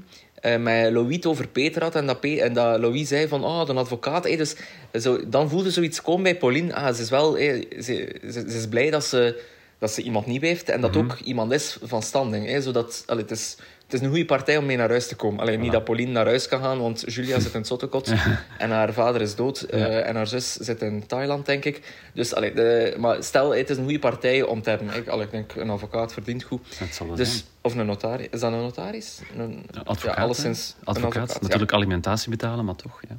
eh, 0.52 0.58
met 0.60 0.92
Louis 0.92 1.14
het 1.16 1.26
over 1.26 1.48
Peter 1.48 1.82
had 1.82 1.94
en 1.94 2.06
dat, 2.06 2.20
Pe- 2.20 2.40
en 2.40 2.52
dat 2.52 2.80
Louis 2.80 3.08
zei 3.08 3.28
van, 3.28 3.44
oh, 3.44 3.62
een 3.66 3.76
advocaat. 3.76 4.22
dus, 4.22 4.54
zo, 5.00 5.28
dan 5.28 5.48
voelde 5.48 5.70
zoiets 5.70 6.02
komen 6.02 6.22
bij 6.22 6.36
Pauline. 6.36 6.74
Ah, 6.74 6.94
ze 6.94 7.02
is 7.02 7.10
wel, 7.10 7.32
ze, 7.36 7.66
ze, 7.80 8.18
ze 8.30 8.56
is 8.56 8.68
blij 8.68 8.90
dat 8.90 9.04
ze, 9.04 9.42
dat 9.78 9.90
ze 9.90 10.02
iemand 10.02 10.26
nieuw 10.26 10.40
heeft 10.40 10.68
en 10.68 10.80
dat 10.80 10.94
Mhm. 10.94 10.98
ook 11.04 11.18
iemand 11.20 11.52
is 11.52 11.78
van 11.82 12.02
standing. 12.02 12.48
Eh, 12.48 12.60
zodat, 12.60 13.02
allee, 13.06 13.22
het, 13.22 13.30
is, 13.30 13.56
het 13.86 13.94
is 13.94 14.00
een 14.00 14.08
goede 14.08 14.24
partij 14.24 14.56
om 14.56 14.66
mee 14.66 14.76
naar 14.76 14.88
huis 14.88 15.08
te 15.08 15.14
komen. 15.16 15.40
Alleen 15.40 15.60
niet 15.60 15.72
dat 15.72 15.84
Pauline 15.84 16.10
naar 16.12 16.26
huis 16.26 16.48
kan 16.48 16.60
gaan, 16.62 16.78
want 16.78 17.04
Julia 17.14 17.40
zit 17.40 17.52
in 17.52 17.58
het 17.58 17.66
zottekot 17.68 18.12
en 18.58 18.70
haar 18.70 18.92
vader 18.92 19.20
is 19.20 19.34
dood 19.34 19.60
eh, 19.60 20.08
en 20.08 20.16
haar 20.16 20.26
zus 20.26 20.52
zit 20.54 20.82
in 20.82 21.06
Thailand, 21.06 21.46
denk 21.46 21.64
ik. 21.64 21.94
Dus, 22.14 22.34
allee, 22.34 22.52
de, 22.52 22.94
maar 22.98 23.22
stel, 23.22 23.54
het 23.54 23.70
is 23.70 23.76
een 23.76 23.82
goede 23.82 23.98
partij 23.98 24.42
om 24.42 24.62
te 24.62 24.70
hebben. 24.70 24.94
Ik, 24.94 25.08
allee, 25.08 25.24
ik 25.24 25.30
denk, 25.30 25.54
een 25.54 25.70
advocaat 25.70 26.12
verdient 26.12 26.42
goed. 26.42 26.78
Dat 26.78 26.88
zal 26.94 27.14
Dus, 27.14 27.30
zijn. 27.30 27.42
of 27.60 27.74
een 27.74 27.86
notaris. 27.86 28.26
Is 28.30 28.40
dat 28.40 28.52
een 28.52 28.58
notaris? 28.60 29.20
Een, 29.36 29.66
Advocaat, 29.84 30.16
ja, 30.16 30.22
alleszins 30.22 30.74
een 30.80 30.86
advocaat. 30.86 31.32
ja. 31.32 31.38
Natuurlijk 31.40 31.72
alimentatie 31.72 32.30
betalen, 32.30 32.64
maar 32.64 32.76
toch. 32.76 33.00
Ja. 33.08 33.16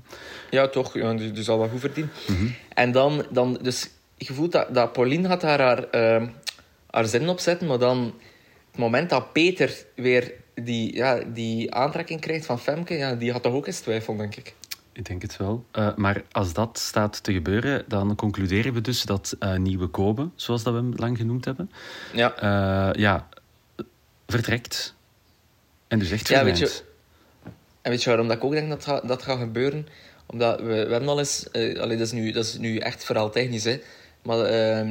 Ja, 0.50 0.67
toch. 0.67 0.93
Ja, 0.93 1.13
die, 1.13 1.31
die 1.31 1.43
zal 1.43 1.57
wel 1.59 1.67
goed 1.69 1.79
verdienen. 1.79 2.12
Mhm. 2.27 2.47
En 2.74 2.91
dan, 2.91 3.25
dan, 3.29 3.59
dus 3.62 3.89
je 4.17 4.33
voelt 4.33 4.51
dat, 4.51 4.74
dat 4.74 4.91
Pauline 4.93 5.27
had 5.27 5.41
daar 5.41 5.59
haar, 5.62 5.83
ehm, 5.89 6.27
haar 6.91 7.05
zin 7.05 7.29
op 7.29 7.39
zetten, 7.39 7.67
maar 7.67 7.79
dan, 7.79 8.13
het 8.71 8.79
moment 8.79 9.09
dat 9.09 9.33
Peter 9.33 9.71
weer 9.95 10.31
die, 10.63 10.95
ja, 10.95 11.19
die 11.33 11.73
aantrekking 11.73 12.21
krijgt 12.21 12.45
van 12.45 12.59
Femke, 12.59 12.93
ja, 12.93 13.15
die 13.15 13.31
had 13.31 13.43
toch 13.43 13.53
ook 13.53 13.67
eens 13.67 13.79
twijfel, 13.79 14.15
denk 14.17 14.35
ik. 14.35 14.53
Ik 14.93 15.05
denk 15.05 15.21
het 15.21 15.37
wel. 15.37 15.65
Eh, 15.71 15.95
maar 15.95 16.23
als 16.31 16.53
dat 16.53 16.77
staat 16.79 17.23
te 17.23 17.33
gebeuren, 17.33 17.83
dan 17.87 18.15
concluderen 18.15 18.73
we 18.73 18.81
dus 18.81 19.03
dat 19.03 19.35
eh, 19.39 19.55
nieuwe 19.55 19.87
Kobe, 19.87 20.29
zoals 20.35 20.63
dat 20.63 20.73
we 20.73 20.79
hem 20.79 20.93
lang 20.95 21.17
genoemd 21.17 21.45
hebben, 21.45 21.71
Ja, 22.13 22.35
eh, 22.35 22.99
ja, 23.01 23.27
vertrekt. 24.27 24.95
En 25.87 25.99
dus 25.99 26.11
echt 26.11 26.27
Ja, 26.27 26.43
weet 26.43 26.57
je- 26.59 26.81
en 27.81 27.91
weet 27.91 28.03
je 28.03 28.09
waarom 28.09 28.27
dat 28.27 28.37
ik 28.37 28.43
ook 28.43 28.51
denk 28.51 28.69
dat 28.69 28.83
ga- 28.83 28.99
dat 29.01 29.23
gaat 29.23 29.39
gebeuren? 29.39 29.87
Omdat 30.25 30.59
we, 30.59 30.65
we 30.65 30.91
hebben 30.91 31.07
al 31.07 31.19
eens, 31.19 31.47
allee, 31.53 31.97
dat, 31.97 31.99
is 32.07 32.11
nu, 32.11 32.31
dat 32.31 32.45
is 32.45 32.57
nu 32.57 32.77
echt 32.77 33.03
vooral 33.05 33.29
technisch, 33.29 33.63
hè, 33.63 33.79
maar 34.23 34.37
we 34.37 34.43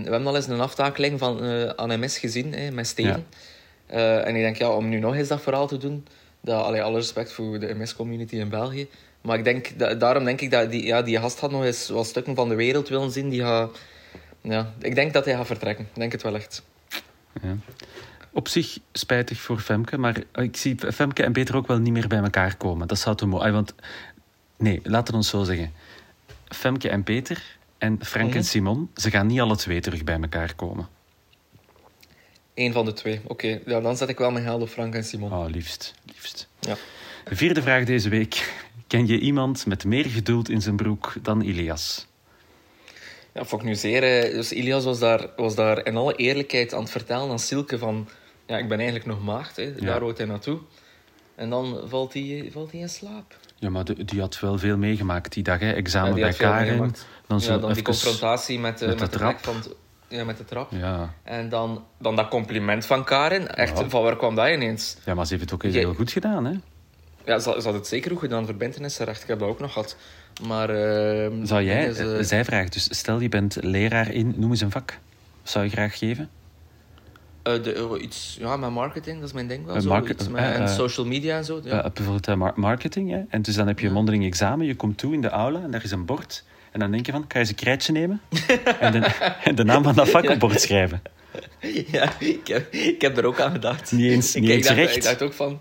hebben 0.02 0.26
al 0.26 0.36
eens 0.36 0.46
een 0.46 0.60
aftakeling 0.60 1.18
van 1.18 1.42
eh 1.44 1.68
aan 1.68 2.00
MS 2.00 2.18
gezien 2.18 2.52
hè, 2.52 2.70
met 2.70 2.86
Steven. 2.86 3.26
Eh, 3.86 4.26
en 4.26 4.34
ik 4.36 4.42
denk, 4.42 4.56
ja, 4.56 4.70
om 4.70 4.88
nu 4.88 4.98
nog 4.98 5.14
eens 5.14 5.28
dat 5.28 5.42
verhaal 5.42 5.66
te 5.66 5.76
doen, 5.76 6.06
dat, 6.40 6.64
allee, 6.64 6.82
alle 6.82 6.96
respect 6.96 7.32
voor 7.32 7.58
de 7.58 7.74
MS-community 7.74 8.36
in 8.36 8.48
België. 8.48 8.88
Maar 9.20 9.38
ik 9.38 9.44
denk, 9.44 9.78
da- 9.78 9.94
daarom 9.94 10.24
denk 10.24 10.40
ik 10.40 10.50
dat 10.50 10.70
die, 10.70 10.84
ja, 10.86 11.02
die 11.02 11.18
gast 11.18 11.40
had 11.40 11.50
nog 11.50 11.64
eens 11.64 11.88
wat 11.88 12.06
stukken 12.06 12.34
van 12.34 12.48
de 12.48 12.54
wereld 12.54 12.88
willen 12.88 13.10
zien. 13.10 13.28
Die 13.28 13.40
gaat, 13.40 13.78
ja, 14.40 14.72
ik 14.80 14.94
denk 14.94 15.12
dat 15.12 15.24
hij 15.24 15.34
gaat 15.34 15.46
vertrekken. 15.46 15.84
Ik 15.84 15.94
denk 16.00 16.12
het 16.12 16.22
wel 16.22 16.34
echt. 16.34 16.62
Ja. 17.42 17.56
Op 18.32 18.48
zich 18.48 18.78
spijtig 18.92 19.40
voor 19.40 19.58
Femke, 19.58 19.98
maar 19.98 20.16
ik 20.34 20.56
zie 20.56 20.76
Femke 20.92 21.22
en 21.22 21.32
Peter 21.32 21.56
ook 21.56 21.66
wel 21.66 21.78
niet 21.78 21.92
meer 21.92 22.08
bij 22.08 22.18
elkaar 22.18 22.56
komen. 22.56 22.88
Dat 22.88 22.98
zou 22.98 23.16
te 23.16 23.26
mooi. 23.26 23.50
Want 23.52 23.74
nee, 24.56 24.80
laten 24.82 25.10
we 25.12 25.18
ons 25.18 25.28
zo 25.28 25.42
zeggen. 25.44 25.72
Femke 26.48 26.88
en 26.88 27.02
Peter 27.02 27.42
en 27.78 27.98
Frank 28.04 28.28
Mhm. 28.28 28.36
en 28.36 28.44
Simon, 28.44 28.90
ze 28.94 29.10
gaan 29.10 29.26
niet 29.26 29.40
alle 29.40 29.56
twee 29.56 29.80
terug 29.80 30.04
bij 30.04 30.20
elkaar 30.20 30.54
komen. 30.54 30.88
Eén 32.56 32.72
van 32.72 32.84
de 32.84 32.92
twee. 32.92 33.20
Oké, 33.26 33.60
ja, 33.66 33.80
dan 33.80 33.96
zet 33.96 34.08
ik 34.08 34.18
wel 34.18 34.30
mijn 34.30 34.44
geld 34.44 34.62
op 34.62 34.68
Frank 34.68 34.94
en 34.94 35.04
Simon. 35.04 35.32
Oh, 35.32 35.46
liefst, 35.48 35.94
liefst. 36.06 36.48
Ja. 36.60 36.76
Vierde 37.24 37.62
vraag 37.62 37.84
deze 37.84 38.08
week. 38.08 38.54
Ken 38.86 39.06
je 39.06 39.18
iemand 39.18 39.66
met 39.66 39.84
meer 39.84 40.04
geduld 40.04 40.48
in 40.48 40.62
zijn 40.62 40.76
broek 40.76 41.14
dan 41.22 41.40
Ilias? 41.40 42.06
Ja, 43.34 43.44
vond 43.44 43.62
ik 43.62 43.68
nu 43.68 43.74
zeer... 43.74 44.02
eh, 44.02 44.32
Dus 44.34 44.52
Ilias 44.52 44.84
was 44.84 44.98
daar, 44.98 45.26
was 45.36 45.54
daar 45.54 45.86
in 45.86 45.96
alle 45.96 46.14
eerlijkheid 46.16 46.74
aan 46.74 46.80
het 46.82 46.90
vertellen 46.90 47.30
aan 47.30 47.38
Silke 47.38 47.78
van... 47.78 48.08
Ja, 48.46 48.58
ik 48.58 48.68
ben 48.68 48.76
eigenlijk 48.78 49.06
nog 49.08 49.22
maagd, 49.24 49.56
hè. 49.56 49.74
daar 49.74 50.00
hoort 50.00 50.18
hij 50.18 50.26
naartoe. 50.26 50.58
En 51.34 51.50
dan 51.50 51.80
valt 51.88 52.12
hij 52.12 52.48
valt 52.52 52.72
hij 52.72 52.80
in 52.80 52.88
slaap. 52.88 53.36
Ja, 53.58 53.70
maar 53.70 53.84
die, 53.84 54.04
die 54.04 54.20
had 54.20 54.40
wel 54.40 54.58
veel 54.58 54.76
meegemaakt 54.76 55.32
die 55.32 55.42
dag. 55.42 55.60
Hè. 55.60 55.72
Examen 55.72 56.16
Ja, 56.16 56.20
bij 56.28 56.32
Karen. 56.32 56.94
Dan, 57.26 57.40
zo 57.40 57.52
ja, 57.52 57.58
dan 57.58 57.72
die 57.72 57.82
confrontatie 57.82 58.58
met, 58.58 58.78
de 58.78 58.86
met 58.86 59.00
met 59.00 59.12
de 59.12 59.18
de, 59.18 59.24
trap. 59.24 59.44
Van 59.44 59.54
het- 59.56 59.68
ja, 60.08 60.24
met 60.24 60.36
de 60.36 60.44
trap. 60.44 60.70
Ja. 60.72 61.14
En 61.22 61.48
dan, 61.48 61.84
dan 61.98 62.16
dat 62.16 62.28
compliment 62.28 62.86
van 62.86 63.04
Karen. 63.04 63.56
Echt, 63.56 63.78
Ja. 63.78 63.88
van 63.88 64.02
waar 64.02 64.16
kwam 64.16 64.34
dat 64.34 64.48
ineens? 64.48 64.96
ja, 65.04 65.14
maar 65.14 65.26
ze 65.26 65.30
heeft 65.34 65.44
het 65.50 65.52
ook 65.54 65.62
Jij- 65.72 65.80
heel 65.80 65.94
goed 65.94 66.12
gedaan. 66.12 66.44
Hè. 66.44 66.52
Ja, 67.24 67.38
ze, 67.38 67.54
ze 67.58 67.64
had 67.66 67.74
het 67.74 67.86
zeker 67.86 68.10
goed 68.10 68.20
gedaan. 68.20 68.44
Verbintenissenrecht, 68.46 69.22
ik 69.22 69.28
heb 69.28 69.38
dat 69.38 69.48
ook 69.48 69.60
nog 69.60 69.72
gehad. 69.72 69.96
Maar... 70.46 70.70
ehm, 70.70 71.44
Zou 71.44 71.62
jij, 71.62 71.92
eh, 71.94 72.16
zij 72.20 72.44
vraagt 72.44 72.72
dus, 72.72 72.98
stel 72.98 73.20
je 73.20 73.28
bent 73.28 73.56
leraar 73.60 74.12
in, 74.12 74.34
noem 74.36 74.50
eens 74.50 74.60
een 74.60 74.70
vak. 74.70 74.98
Zou 75.42 75.64
je 75.64 75.70
graag 75.70 75.98
geven? 75.98 76.28
eh, 77.42 77.62
de, 77.62 77.72
eh, 77.72 78.02
iets, 78.02 78.36
ja, 78.40 78.56
met 78.56 78.70
marketing, 78.70 79.16
dat 79.18 79.26
is 79.28 79.32
mijn 79.34 79.46
ding 79.46 79.66
wel. 79.66 79.80
Zo, 79.80 80.06
iets 80.06 80.28
met, 80.28 80.40
en 80.42 80.68
social 80.68 81.06
media 81.06 81.36
en 81.36 81.44
zo. 81.44 81.60
Ja. 81.64 81.90
Bijvoorbeeld 81.94 82.36
mar- 82.38 82.52
marketing. 82.56 83.10
Hè? 83.10 83.22
En 83.28 83.42
dus 83.42 83.54
dan 83.54 83.66
heb 83.66 83.78
je 83.78 83.86
een 83.86 83.92
mondeling 83.92 84.24
examen, 84.24 84.66
je 84.66 84.74
komt 84.76 84.98
toe 84.98 85.12
in 85.14 85.20
de 85.20 85.28
aula 85.28 85.62
en 85.62 85.70
daar 85.70 85.84
is 85.84 85.90
een 85.90 86.04
bord. 86.04 86.44
En 86.76 86.82
dan 86.82 86.90
denk 86.90 87.06
je 87.06 87.12
van, 87.12 87.20
kan 87.20 87.28
je 87.32 87.38
eens 87.38 87.48
een 87.48 87.54
krijtje 87.64 87.92
nemen? 87.92 88.20
en, 88.80 88.92
de, 88.92 88.98
en 89.44 89.54
de 89.54 89.64
naam 89.64 89.82
van 89.82 89.94
dat 89.94 90.08
vak 90.08 90.22
op 90.22 90.28
het 90.28 90.38
bord 90.38 90.60
schrijven. 90.60 91.02
Ja, 91.86 92.12
ik 92.18 92.46
heb, 92.46 92.72
ik 92.72 93.00
heb 93.00 93.16
er 93.16 93.24
ook 93.24 93.40
aan 93.40 93.50
gedacht. 93.52 93.92
Niet 93.92 94.10
eens- 94.10 94.34
ik, 94.34 94.40
niet 94.40 94.50
ik 94.50 94.56
eens 94.56 94.66
dacht, 94.66 94.78
recht. 94.78 94.96
Ik 94.96 95.02
dacht 95.02 95.22
ook 95.22 95.32
van... 95.32 95.60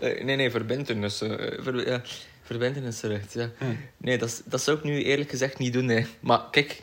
eh, 0.00 0.24
nee, 0.24 0.36
nee, 0.36 0.50
verbintenis. 0.50 1.20
eh, 1.20 1.28
ver, 1.62 1.88
ja, 1.88 2.02
verbintenisrecht, 2.42 3.32
ja. 3.32 3.50
Nee, 3.96 4.18
dat, 4.18 4.42
dat 4.44 4.62
zou 4.62 4.76
ik 4.76 4.82
nu 4.84 5.02
eerlijk 5.02 5.30
gezegd 5.30 5.58
niet 5.58 5.72
doen, 5.72 5.84
nee. 5.84 6.06
Maar 6.20 6.40
kijk. 6.50 6.82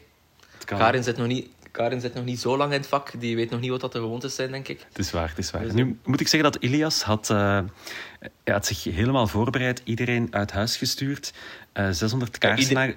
Karin 0.65 1.03
zit, 1.03 1.17
nog 1.17 1.27
niet, 1.27 1.48
Karin 1.71 2.01
zit 2.01 2.13
nog 2.13 2.25
niet 2.25 2.39
zo 2.39 2.57
lang 2.57 2.71
in 2.74 2.77
het 2.79 2.88
vak. 2.88 3.12
Die 3.19 3.36
weet 3.36 3.50
nog 3.50 3.59
niet 3.59 3.69
wat 3.69 3.81
dat 3.81 3.91
de 3.91 4.00
gewoontes 4.00 4.36
zijn, 4.36 4.51
denk 4.51 4.67
ik. 4.67 4.79
Het 4.88 4.98
is 5.00 5.12
waar, 5.12 5.29
het 5.29 5.38
is 5.38 5.51
waar. 5.51 5.62
Dus- 5.63 5.74
Nu 5.74 5.98
moet 6.05 6.19
ik 6.19 6.27
zeggen 6.27 6.51
dat 6.51 6.62
Ilias 6.63 7.01
had, 7.01 7.29
eh, 7.29 7.59
hij 8.19 8.53
had 8.53 8.65
zich 8.65 8.83
helemaal 8.83 9.27
voorbereid, 9.27 9.81
iedereen 9.83 10.27
uit 10.31 10.51
huis 10.51 10.77
gestuurd, 10.77 11.33
eh 11.74 11.89
600 11.91 12.38
kaarsen. 12.38 12.59
ieder- 12.69 12.75
naar- 12.88 12.95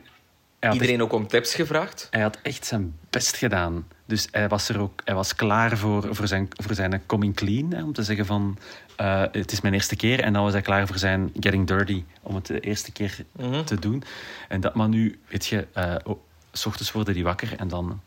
echt, 0.63 0.75
Iedereen 0.75 1.03
ook 1.03 1.13
om 1.13 1.27
tips 1.27 1.55
gevraagd. 1.55 2.07
hij 2.11 2.23
had 2.23 2.39
echt 2.43 2.65
zijn 2.67 2.99
best 3.11 3.37
gedaan. 3.37 3.87
Dus 4.05 4.29
hij 4.31 4.49
was, 4.49 4.69
er 4.69 4.81
ook, 4.81 5.01
hij 5.05 5.15
was 5.15 5.35
klaar 5.35 5.77
voor, 5.79 6.15
voor, 6.15 6.27
zijn, 6.29 6.49
voor 6.51 6.75
zijn 6.75 7.03
coming 7.07 7.35
clean, 7.35 7.73
hè, 7.73 7.83
om 7.83 7.93
te 7.93 8.03
zeggen 8.03 8.27
van, 8.27 8.59
eh, 8.97 9.23
het 9.33 9.53
is 9.53 9.61
mijn 9.61 9.75
eerste 9.75 9.97
keer. 9.97 10.21
En 10.21 10.33
dan 10.33 10.43
was 10.43 10.53
hij 10.53 10.63
klaar 10.63 10.87
voor 10.87 10.99
zijn 10.99 11.31
getting 11.41 11.67
dirty, 11.67 12.05
om 12.23 12.35
het 12.35 12.47
de 12.47 12.61
eerste 12.61 12.93
keer 12.93 13.25
Mhm. 13.33 13.65
te 13.65 13.79
doen. 13.79 14.03
En 14.49 14.61
dat, 14.61 14.75
maar 14.75 14.89
nu, 14.89 15.19
weet 15.29 15.47
je, 15.47 15.67
oh, 16.05 16.19
s 16.53 16.67
ochtends 16.67 16.93
worden 16.93 17.15
die 17.15 17.25
wakker 17.25 17.57
en 17.59 17.69
dan, 17.69 18.01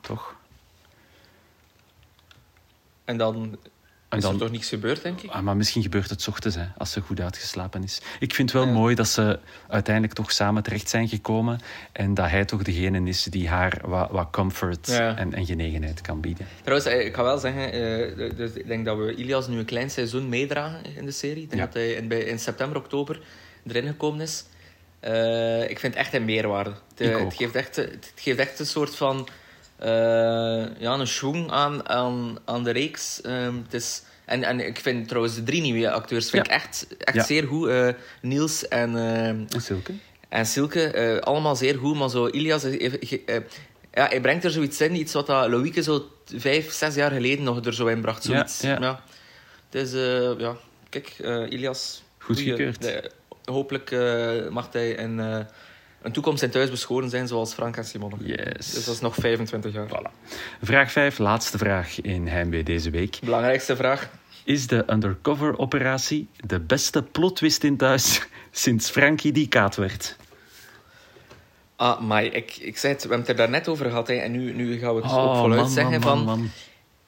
toch? 0.00 0.34
En 3.04 3.16
dan 3.16 3.58
En 4.08 4.18
is 4.18 4.24
dan, 4.24 4.32
er 4.32 4.38
toch 4.40 4.50
niets 4.50 4.68
gebeurd, 4.68 5.02
denk 5.02 5.20
ik. 5.20 5.30
Ah, 5.30 5.42
maar 5.42 5.56
misschien 5.56 5.82
gebeurt 5.82 6.10
het 6.10 6.22
's 6.22 6.28
ochtends, 6.28 6.56
hè, 6.56 6.64
als 6.76 6.92
ze 6.92 7.00
goed 7.00 7.20
uitgeslapen 7.20 7.82
is. 7.82 8.00
Ik 8.20 8.34
vind 8.34 8.52
het 8.52 8.58
wel 8.62 8.68
Ja. 8.68 8.74
mooi 8.78 8.94
dat 8.94 9.08
ze 9.08 9.38
uiteindelijk 9.68 10.14
toch 10.14 10.32
samen 10.32 10.62
terecht 10.62 10.88
zijn 10.88 11.08
gekomen. 11.08 11.60
En 11.92 12.14
dat 12.14 12.28
hij 12.30 12.44
toch 12.44 12.62
degene 12.62 13.08
is 13.08 13.22
die 13.24 13.48
haar 13.48 13.78
wat, 13.84 14.10
wat 14.10 14.28
comfort 14.30 14.86
Ja. 14.86 15.16
en, 15.16 15.34
en 15.34 15.46
genegenheid 15.46 16.00
kan 16.00 16.20
bieden. 16.20 16.46
Trouwens, 16.62 16.88
eh, 16.90 17.06
ik 17.06 17.14
ga 17.14 17.22
wel 17.22 17.38
zeggen, 17.38 17.70
dus 18.36 18.52
ik 18.52 18.66
denk 18.66 18.84
dat 18.84 18.96
we 18.98 19.14
Ilias 19.14 19.48
nu 19.48 19.58
een 19.58 19.64
klein 19.64 19.90
seizoen 19.90 20.28
meedragen 20.28 20.96
in 20.96 21.04
de 21.04 21.10
serie. 21.10 21.42
Ik 21.42 21.50
denk 21.50 21.60
Ja. 21.60 21.66
dat 21.66 21.74
hij 21.74 21.90
in, 21.92 22.26
in 22.28 22.38
september, 22.38 22.76
oktober 22.78 23.20
erin 23.66 23.86
gekomen 23.86 24.20
is. 24.20 24.44
Eh, 25.00 25.70
ik 25.70 25.78
vind 25.78 25.94
het 25.94 26.02
echt 26.02 26.14
een 26.14 26.24
meerwaarde. 26.24 26.72
Het, 26.94 27.34
geeft 27.34 27.54
echt, 27.54 27.76
het 27.76 28.12
geeft 28.14 28.38
echt 28.38 28.58
een 28.58 28.66
soort 28.66 28.96
van 28.96 29.28
ja, 30.78 30.94
een 30.98 31.06
schwung 31.06 31.50
aan, 31.50 31.88
aan, 31.88 32.38
aan 32.44 32.64
de 32.64 32.70
reeks. 32.70 33.20
Ehm, 33.20 33.54
het 33.64 33.74
is, 33.74 34.02
en, 34.24 34.42
en 34.44 34.66
ik 34.66 34.78
vind 34.78 35.08
trouwens 35.08 35.34
de 35.34 35.42
drie 35.42 35.60
nieuwe 35.60 35.90
acteurs 35.90 36.30
vind 36.30 36.46
Ja. 36.46 36.52
ik 36.54 36.60
echt, 36.60 36.86
echt 36.98 37.16
Ja. 37.16 37.24
zeer 37.24 37.46
goed. 37.46 37.68
Eh, 37.68 37.88
Niels 38.22 38.68
en, 38.68 38.96
ehm, 38.96 39.44
En 39.48 39.60
Silke? 39.60 39.92
en 40.28 40.46
Silke, 40.46 40.86
eh, 40.90 41.18
allemaal 41.18 41.56
zeer 41.56 41.78
goed, 41.78 41.96
maar 41.96 42.10
zo 42.10 42.26
Ilias, 42.26 42.64
eh, 42.64 42.84
eh, 42.94 43.20
eh, 43.26 43.42
ja, 43.92 44.06
hij 44.08 44.20
brengt 44.20 44.44
er 44.44 44.50
zoiets 44.50 44.80
in, 44.80 44.94
iets 44.96 45.12
wat 45.12 45.26
dat 45.26 45.48
Loïke 45.48 45.82
zo 45.82 46.08
vijf, 46.36 46.72
zes 46.72 46.94
jaar 46.94 47.10
geleden 47.10 47.44
nog 47.44 47.64
er 47.64 47.74
zo 47.74 47.86
in 47.86 48.00
bracht. 48.00 48.24
Ja, 48.24 48.30
Zoiets. 48.30 48.60
ja. 48.60 49.02
Het 49.70 49.82
is, 49.82 49.92
eh, 49.92 50.38
ja, 50.38 50.56
kijk, 50.88 51.14
eh, 51.18 51.42
Ilias. 51.50 52.02
Goed 52.18 52.36
goeie- 52.36 52.50
gekeurd. 52.50 52.82
de- 52.82 53.10
hopelijk 53.44 53.90
eh, 53.90 54.48
mag 54.48 54.68
hij 54.72 54.90
in 54.90 55.20
eh, 55.20 55.38
een 56.02 56.12
toekomst 56.12 56.42
in 56.42 56.50
thuis 56.50 56.70
beschoren 56.70 57.10
zijn 57.10 57.28
zoals 57.28 57.54
Frank 57.54 57.76
en 57.76 57.84
Simone. 57.84 58.14
Yes. 58.20 58.70
Dus 58.74 58.84
dat 58.84 58.94
is 58.94 59.00
nog 59.00 59.14
25 59.14 59.72
jaar. 59.72 59.88
Vraag 60.62 60.92
5, 60.92 61.18
laatste 61.18 61.58
vraag 61.58 62.00
in 62.00 62.26
Heimwee 62.26 62.62
deze 62.62 62.90
week. 62.90 63.18
Belangrijkste 63.24 63.76
vraag. 63.76 64.08
Is 64.44 64.66
de 64.66 64.84
undercover-operatie 64.90 66.28
de 66.46 66.60
beste 66.60 67.02
plot 67.02 67.36
twist 67.36 67.64
in 67.64 67.76
thuis 67.76 68.26
sinds 68.50 68.90
Frankie 68.90 69.32
die 69.32 69.48
kaat 69.48 69.76
werd? 69.76 70.16
Ah, 71.76 72.00
maar 72.00 72.24
ik, 72.24 72.56
ik 72.56 72.78
zei 72.78 72.92
het, 72.92 73.02
we 73.02 73.08
hebben 73.08 73.18
het 73.18 73.28
er 73.28 73.36
daarnet 73.36 73.68
over 73.68 73.86
gehad 73.86 74.08
hè, 74.08 74.14
en 74.14 74.32
nu, 74.32 74.52
nu 74.52 74.78
gaan 74.78 74.94
we 74.94 75.00
het 75.02 75.10
ook 75.10 75.18
Oh, 75.18 75.38
voluit 75.38 75.60
man, 75.60 75.70
zeggen 75.70 76.00
man, 76.00 76.16
van... 76.16 76.24
man. 76.24 76.50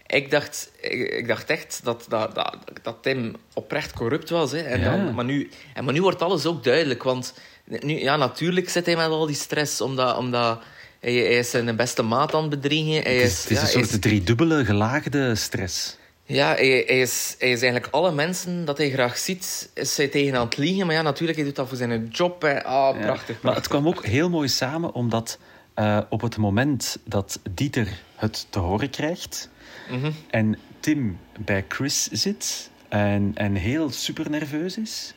Ik 0.06 0.30
dacht, 0.30 0.72
ik, 0.80 1.08
ik 1.10 1.28
dacht 1.28 1.50
echt 1.50 1.80
dat, 1.84 2.06
dat, 2.08 2.34
dat, 2.34 2.56
dat 2.82 2.96
Tim 3.02 3.36
oprecht 3.54 3.92
corrupt 3.92 4.30
was. 4.30 4.52
Hè. 4.52 4.58
En 4.58 4.80
Ja. 4.80 4.96
dan, 4.96 5.14
maar, 5.14 5.24
nu, 5.24 5.50
en, 5.74 5.84
maar 5.84 5.92
nu 5.94 6.02
wordt 6.02 6.22
alles 6.22 6.46
ook 6.46 6.64
duidelijk. 6.64 7.02
Want 7.02 7.34
nu, 7.80 7.98
ja, 8.00 8.16
natuurlijk 8.16 8.68
zit 8.68 8.86
hij 8.86 8.96
met 8.96 9.06
al 9.06 9.26
die 9.26 9.36
stress. 9.36 9.80
Omdat, 9.80 10.16
omdat 10.16 10.62
hij, 11.00 11.12
hij 11.12 11.38
is 11.38 11.50
zijn 11.50 11.76
beste 11.76 12.02
maat 12.02 12.34
aan 12.34 12.40
het 12.40 12.50
bedriegen. 12.50 13.02
Hij 13.02 13.14
Het 13.14 13.22
is, 13.22 13.32
is, 13.32 13.40
het 13.42 13.50
is 13.50 13.56
ja, 13.56 13.62
een 13.62 13.68
soort 13.68 13.90
is- 13.90 13.98
driedubbele 14.00 14.64
gelaagde 14.64 15.34
stress. 15.34 15.96
ja, 16.24 16.46
hij, 16.54 16.84
hij, 16.86 17.00
is, 17.00 17.34
hij 17.38 17.50
is 17.50 17.62
eigenlijk 17.62 17.94
alle 17.94 18.12
mensen 18.12 18.64
dat 18.64 18.78
hij 18.78 18.90
graag 18.90 19.18
ziet, 19.18 19.70
is 19.74 19.96
hij 19.96 20.08
tegen 20.08 20.34
aan 20.38 20.44
het 20.44 20.56
liegen. 20.56 20.86
Maar 20.86 20.94
ja, 20.94 21.02
natuurlijk, 21.02 21.38
hij 21.38 21.46
doet 21.46 21.56
dat 21.56 21.68
voor 21.68 21.76
zijn 21.76 22.08
job. 22.12 22.42
Hè. 22.42 22.64
Ah, 22.64 22.96
Ja. 22.98 23.04
prachtig. 23.06 23.42
Maar 23.42 23.54
het 23.54 23.68
kwam 23.68 23.86
ook 23.86 24.04
heel 24.06 24.30
mooi 24.30 24.48
samen, 24.48 24.92
omdat 24.94 25.38
eh, 25.74 25.98
op 26.08 26.20
het 26.20 26.36
moment 26.36 26.98
dat 27.04 27.40
Dieter 27.50 27.88
het 28.16 28.46
te 28.50 28.58
horen 28.58 28.90
krijgt 28.90 29.48
Mhm. 29.90 30.10
en 30.30 30.58
Tim 30.80 31.18
bij 31.38 31.64
Chris 31.68 32.08
zit 32.10 32.70
en, 32.88 33.30
en 33.34 33.54
heel 33.54 33.90
super 33.90 34.30
nerveus 34.30 34.78
is, 34.78 35.14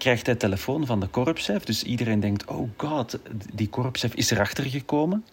krijgt 0.00 0.26
hij 0.26 0.34
telefoon 0.34 0.86
van 0.86 1.00
de 1.00 1.06
korpschef. 1.06 1.64
Dus 1.64 1.82
iedereen 1.82 2.20
denkt, 2.20 2.44
oh 2.44 2.68
god, 2.76 3.18
die 3.52 3.68
korpschef 3.68 4.14
is 4.14 4.30
erachter 4.30 4.64
gekomen. 4.64 5.24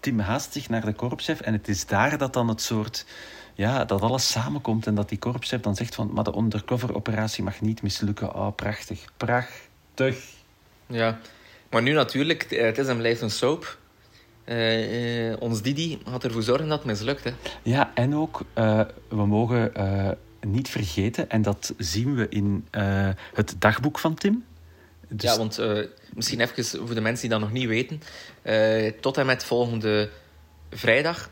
Tim 0.00 0.18
haast 0.18 0.52
zich 0.52 0.68
naar 0.68 0.84
de 0.84 0.92
korpschef 0.92 1.40
en 1.40 1.52
het 1.52 1.68
is 1.68 1.86
daar 1.86 2.18
dat 2.18 2.32
dan 2.32 2.48
het 2.48 2.60
soort... 2.60 3.06
Ja, 3.54 3.84
dat 3.84 4.00
alles 4.00 4.30
samenkomt 4.30 4.86
en 4.86 4.94
dat 4.94 5.08
die 5.08 5.18
korpschef 5.18 5.60
dan 5.60 5.76
zegt 5.76 5.94
van... 5.94 6.10
Maar 6.12 6.24
de 6.24 6.36
undercover-operatie 6.36 7.44
mag 7.44 7.60
niet 7.60 7.82
mislukken. 7.82 8.34
Oh, 8.34 8.54
prachtig. 8.54 9.04
Prachtig. 9.16 10.24
Ja, 10.86 11.18
maar 11.70 11.82
nu 11.82 11.92
natuurlijk, 11.92 12.42
eh, 12.42 12.64
het 12.64 12.78
is 12.78 12.86
en 12.86 12.96
blijft 12.96 13.20
een 13.20 13.30
soap. 13.30 13.78
Eh, 14.44 15.34
ons 15.38 15.62
Didi 15.62 15.98
gaat 16.04 16.24
ervoor 16.24 16.42
zorgen 16.42 16.68
dat 16.68 16.78
het 16.78 16.86
mislukt. 16.86 17.24
Hè. 17.24 17.30
Ja, 17.62 17.90
en 17.94 18.14
ook, 18.14 18.42
we 19.08 19.26
mogen 19.26 19.72
niet 20.46 20.68
vergeten, 20.68 21.30
en 21.30 21.42
dat 21.42 21.74
zien 21.78 22.14
we 22.14 22.26
in 22.28 22.66
eh, 22.70 23.08
het 23.34 23.54
dagboek 23.58 23.98
van 23.98 24.14
Tim. 24.14 24.44
Dus, 25.08 25.30
Ja, 25.30 25.36
want 25.38 25.58
eh, 25.58 25.78
misschien 26.14 26.40
even 26.40 26.64
voor 26.86 26.94
de 26.94 27.00
mensen 27.00 27.20
die 27.28 27.38
dat 27.38 27.40
nog 27.48 27.52
niet 27.52 27.68
weten. 27.68 28.02
eh, 28.42 28.92
tot 29.00 29.16
en 29.18 29.26
met 29.26 29.44
volgende 29.44 30.10
vrijdag 30.70 31.30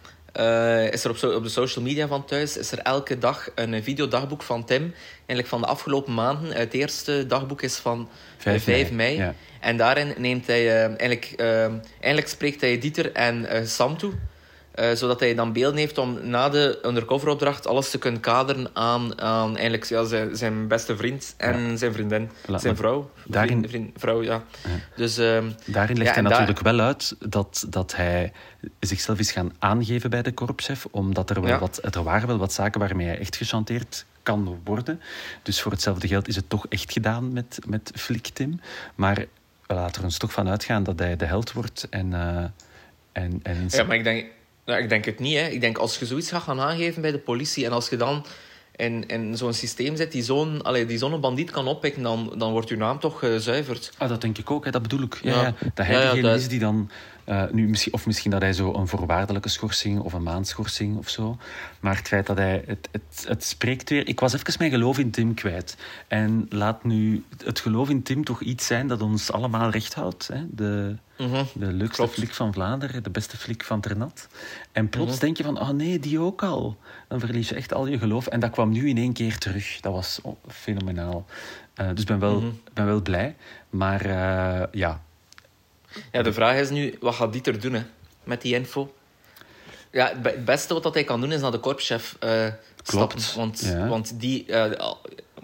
is 0.92 1.04
er 1.04 1.10
op, 1.10 1.16
so- 1.16 1.34
op 1.34 1.42
de 1.42 1.48
social 1.48 1.84
media 1.84 2.06
van 2.06 2.24
thuis 2.24 2.56
is 2.56 2.72
er 2.72 2.78
elke 2.78 3.18
dag 3.18 3.50
een 3.54 3.82
videodagboek 3.82 4.42
van 4.42 4.64
Tim. 4.64 4.94
Eigenlijk 5.16 5.48
van 5.48 5.60
de 5.60 5.66
afgelopen 5.66 6.14
maanden. 6.14 6.52
Het 6.52 6.72
eerste 6.72 7.26
dagboek 7.26 7.62
is 7.62 7.76
van 7.76 8.08
eh, 8.38 8.42
5 8.42 8.62
5, 8.62 8.90
mei, 8.90 9.16
ja. 9.16 9.34
En 9.60 9.76
daarin 9.76 10.14
neemt 10.18 10.46
hij 10.46 10.86
eigenlijk, 10.86 11.34
eigenlijk 12.00 12.28
spreekt 12.28 12.60
hij 12.60 12.78
Dieter 12.78 13.12
en 13.12 13.68
Sam 13.68 13.96
toe. 13.98 14.12
Eh, 14.80 14.92
zodat 14.94 15.20
hij 15.20 15.34
dan 15.34 15.52
beelden 15.52 15.78
heeft 15.78 15.98
om 15.98 16.18
na 16.28 16.48
de 16.48 16.78
undercoveropdracht 16.84 17.66
alles 17.66 17.90
te 17.90 17.98
kunnen 17.98 18.20
kaderen 18.20 18.70
aan, 18.72 19.20
aan 19.20 19.52
eigenlijk, 19.52 19.84
ja, 19.84 20.04
zijn, 20.04 20.36
zijn 20.36 20.68
beste 20.68 20.96
vriend 20.96 21.34
en 21.36 21.78
zijn 21.78 21.92
vriendin. 21.92 22.30
zijn 22.56 22.76
vrouw. 22.76 23.10
daarin- 23.26 23.50
Vriend, 23.50 23.70
vriend- 23.70 23.90
vrouw, 24.00 24.22
ja. 24.22 24.42
Dus, 24.96 25.18
ehm, 25.18 25.50
Daarin 25.66 25.96
legt 25.98 26.10
hij 26.14 26.22
daar- 26.22 26.30
natuurlijk 26.30 26.60
wel 26.60 26.80
uit 26.80 27.16
dat, 27.18 27.66
dat 27.68 27.96
hij 27.96 28.32
zichzelf 28.80 29.18
is 29.18 29.32
gaan 29.32 29.52
aangeven 29.58 30.10
bij 30.10 30.22
de 30.22 30.32
korpschef, 30.32 30.86
omdat 30.90 31.30
er, 31.30 31.40
wel 31.40 31.58
wat, 31.58 31.94
er 31.94 32.02
waren 32.02 32.28
wel 32.28 32.38
wat 32.38 32.52
zaken 32.52 32.80
waarmee 32.80 33.06
hij 33.06 33.18
echt 33.18 33.36
gechanteerd 33.36 34.04
kan 34.22 34.60
worden. 34.64 35.00
Dus 35.42 35.60
voor 35.60 35.72
hetzelfde 35.72 36.08
geld 36.08 36.28
is 36.28 36.36
het 36.36 36.48
toch 36.48 36.66
echt 36.68 36.92
gedaan 36.92 37.32
met, 37.32 37.58
met 37.66 37.92
Flik 37.94 38.28
Tim. 38.32 38.60
Maar 38.94 39.24
we 39.66 39.74
laten 39.74 39.98
er 40.00 40.04
ons 40.04 40.18
toch 40.18 40.32
van 40.32 40.48
uitgaan 40.48 40.82
dat 40.82 40.98
hij 40.98 41.16
de 41.16 41.24
held 41.24 41.52
wordt 41.52 41.86
en... 41.90 42.14
eh, 42.14 42.44
en, 43.12 43.40
en 43.42 43.66
ja, 43.68 43.84
maar 43.84 43.96
ik 43.96 44.04
denk, 44.04 44.26
nou, 44.70 44.82
ik 44.82 44.88
denk 44.88 45.04
het 45.04 45.18
niet. 45.18 45.36
Hè. 45.36 45.46
Ik 45.46 45.60
denk 45.60 45.78
als 45.78 45.98
je 45.98 46.06
zoiets 46.06 46.30
gaat 46.30 46.42
gaan 46.42 46.60
aangeven 46.60 47.02
bij 47.02 47.10
de 47.10 47.18
politie 47.18 47.64
en 47.66 47.72
als 47.72 47.88
je 47.88 47.96
dan 47.96 48.24
in, 48.76 49.06
in 49.06 49.36
zo'n 49.36 49.52
systeem 49.52 49.96
zit 49.96 50.12
die 50.12 50.22
zo'n 50.22 50.62
zo'n 50.86 51.20
bandiet 51.20 51.50
kan 51.50 51.66
oppikken, 51.66 52.02
dan, 52.02 52.34
dan 52.38 52.52
wordt 52.52 52.68
je 52.68 52.76
naam 52.76 52.98
toch 52.98 53.18
gezuiverd. 53.18 53.92
Ah, 53.98 54.08
dat 54.08 54.20
denk 54.20 54.38
ik 54.38 54.50
ook, 54.50 54.64
hè. 54.64 54.70
dat 54.70 54.82
bedoel 54.82 55.02
ik. 55.02 55.18
Ja, 55.22 55.30
Ja. 55.30 55.42
ja. 55.42 55.54
Dat 55.74 55.86
hij 55.86 56.00
degene 56.02 56.22
dat- 56.22 56.36
is 56.40 56.48
die 56.48 56.58
dan... 56.58 56.90
eh, 57.24 57.42
nu, 57.52 57.68
misschien, 57.68 57.92
of 57.92 58.06
misschien 58.06 58.30
dat 58.30 58.40
hij 58.40 58.52
zo 58.52 58.74
een 58.74 58.88
voorwaardelijke 58.88 59.48
schorsing 59.48 60.00
of 60.00 60.12
een 60.12 60.22
maandschorsing 60.22 60.96
of 60.96 61.08
zo. 61.08 61.36
Maar 61.80 61.96
het 61.96 62.08
feit 62.08 62.26
dat 62.26 62.36
hij... 62.36 62.62
Het, 62.66 62.88
het, 62.92 63.24
het 63.28 63.44
spreekt 63.44 63.90
weer... 63.90 64.08
Ik 64.08 64.20
was 64.20 64.32
even 64.32 64.54
mijn 64.58 64.70
geloof 64.70 64.98
in 64.98 65.10
Tim 65.10 65.34
kwijt. 65.34 65.76
En 66.08 66.46
laat 66.48 66.84
nu 66.84 67.24
het 67.44 67.60
geloof 67.60 67.88
in 67.88 68.02
Tim 68.02 68.24
toch 68.24 68.40
iets 68.40 68.66
zijn 68.66 68.86
dat 68.88 69.02
ons 69.02 69.32
allemaal 69.32 69.70
recht 69.70 69.94
houdt. 69.94 70.28
Hè? 70.32 70.40
De, 70.50 70.96
Mhm. 71.20 71.44
de 71.52 71.66
leukste 71.72 71.96
Klopt. 71.96 72.12
flik 72.14 72.34
van 72.34 72.52
Vlaanderen, 72.52 73.02
de 73.02 73.10
beste 73.10 73.36
flik 73.36 73.64
van 73.64 73.80
Ternat. 73.80 74.28
En 74.72 74.88
plots 74.88 75.10
Mhm. 75.12 75.20
denk 75.20 75.36
je 75.36 75.42
van, 75.44 75.60
oh 75.60 75.68
nee, 75.68 75.98
die 75.98 76.20
ook 76.20 76.42
al. 76.42 76.76
Dan 77.08 77.20
verlies 77.20 77.48
je 77.48 77.54
echt 77.54 77.74
al 77.74 77.86
je 77.86 77.98
geloof. 77.98 78.26
En 78.26 78.40
dat 78.40 78.50
kwam 78.50 78.70
nu 78.72 78.88
in 78.88 78.96
één 78.98 79.12
keer 79.12 79.38
terug. 79.38 79.80
Dat 79.80 79.92
was 79.92 80.18
oh, 80.22 80.36
fenomenaal. 80.48 81.26
Eh, 81.74 81.88
dus 81.90 82.00
ik 82.00 82.06
ben 82.06 82.18
wel, 82.18 82.40
Mhm. 82.40 82.50
ben 82.72 82.86
wel 82.86 83.02
blij. 83.02 83.36
Maar 83.70 84.00
eh, 84.04 84.66
ja, 84.72 85.02
Ja, 86.12 86.22
de 86.22 86.32
vraag 86.32 86.56
is 86.56 86.70
nu, 86.70 86.96
wat 87.00 87.14
gaat 87.14 87.32
Dieter 87.32 87.60
doen 87.60 87.72
hè, 87.72 87.82
met 88.24 88.42
die 88.42 88.54
info? 88.54 88.94
Ja, 89.90 90.08
het 90.08 90.22
be- 90.22 90.28
het 90.28 90.44
beste 90.44 90.74
wat 90.74 90.82
dat 90.82 90.94
hij 90.94 91.04
kan 91.04 91.20
doen 91.20 91.32
is 91.32 91.40
naar 91.40 91.50
de 91.50 91.58
korpschef 91.58 92.16
eh 92.20 92.46
stappen. 92.82 93.20
Want, 93.36 93.60
ja. 93.60 93.86
want 93.88 94.20
die, 94.20 94.46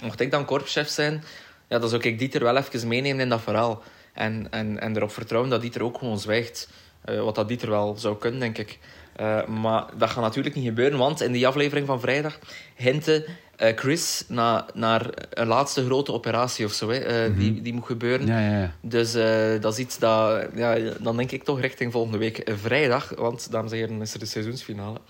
mocht 0.01 0.21
ik 0.21 0.31
dan 0.31 0.45
korpschef 0.45 0.89
zijn, 0.89 1.25
ja, 1.69 1.79
dan 1.79 1.89
zou 1.89 2.03
ik 2.03 2.19
Dieter 2.19 2.43
wel 2.43 2.57
even 2.57 2.89
meenemen 2.89 3.21
in 3.23 3.29
dat 3.29 3.41
verhaal. 3.41 3.83
En, 4.17 4.47
en, 4.51 4.81
en 4.81 4.97
erop 4.97 5.13
vertrouwen 5.13 5.51
dat 5.51 5.61
Dieter 5.61 5.83
ook 5.83 5.99
gewoon 5.99 6.19
zwijgt. 6.19 6.69
Eh, 7.05 7.21
wat 7.21 7.35
dat 7.35 7.49
Dieter 7.49 7.71
wel 7.71 7.97
zou 7.97 8.17
kunnen, 8.17 8.41
denk 8.41 8.59
ik. 8.59 8.79
Eh, 9.17 9.47
maar 9.47 9.85
dat 9.97 10.11
gaat 10.11 10.23
natuurlijk 10.23 10.55
niet 10.55 10.65
gebeuren, 10.65 10.99
want 10.99 11.21
in 11.21 11.33
die 11.33 11.47
aflevering 11.47 11.87
van 11.87 12.01
vrijdag 12.01 12.39
hintte 12.75 13.27
eh, 13.57 13.77
Chris 13.77 14.25
na, 14.29 14.67
naar 14.75 15.11
een 15.31 15.47
laatste 15.47 15.85
grote 15.85 16.13
operatie 16.13 16.65
of 16.65 16.73
zo, 16.73 16.89
hè, 16.89 16.99
eh, 16.99 17.37
die, 17.39 17.63
die 17.63 17.73
moet 17.73 17.87
gebeuren. 17.87 18.27
ja, 18.27 18.41
ja, 18.41 18.59
ja. 18.59 18.73
Dus 18.81 19.13
dat 19.61 19.73
is 19.73 19.79
iets 19.79 19.99
dat... 19.99 20.47
Ja, 20.55 20.77
dan 21.01 21.17
denk 21.17 21.31
ik 21.31 21.45
toch 21.45 21.61
richting 21.61 21.93
volgende 21.93 22.19
week 22.19 22.51
vrijdag. 22.63 23.13
Want, 23.17 23.51
dames 23.51 23.73
en 23.73 23.77
heren, 23.77 24.01
is 24.01 24.13
er 24.13 24.19
de 24.19 24.27
seizoensfinale. 24.27 25.01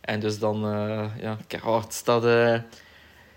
En 0.00 0.20
dus 0.20 0.38
dan... 0.38 0.60
ja, 1.20 1.38
kijk, 1.46 1.66
oh, 1.66 1.82
het 1.82 1.94
staat... 1.94 2.22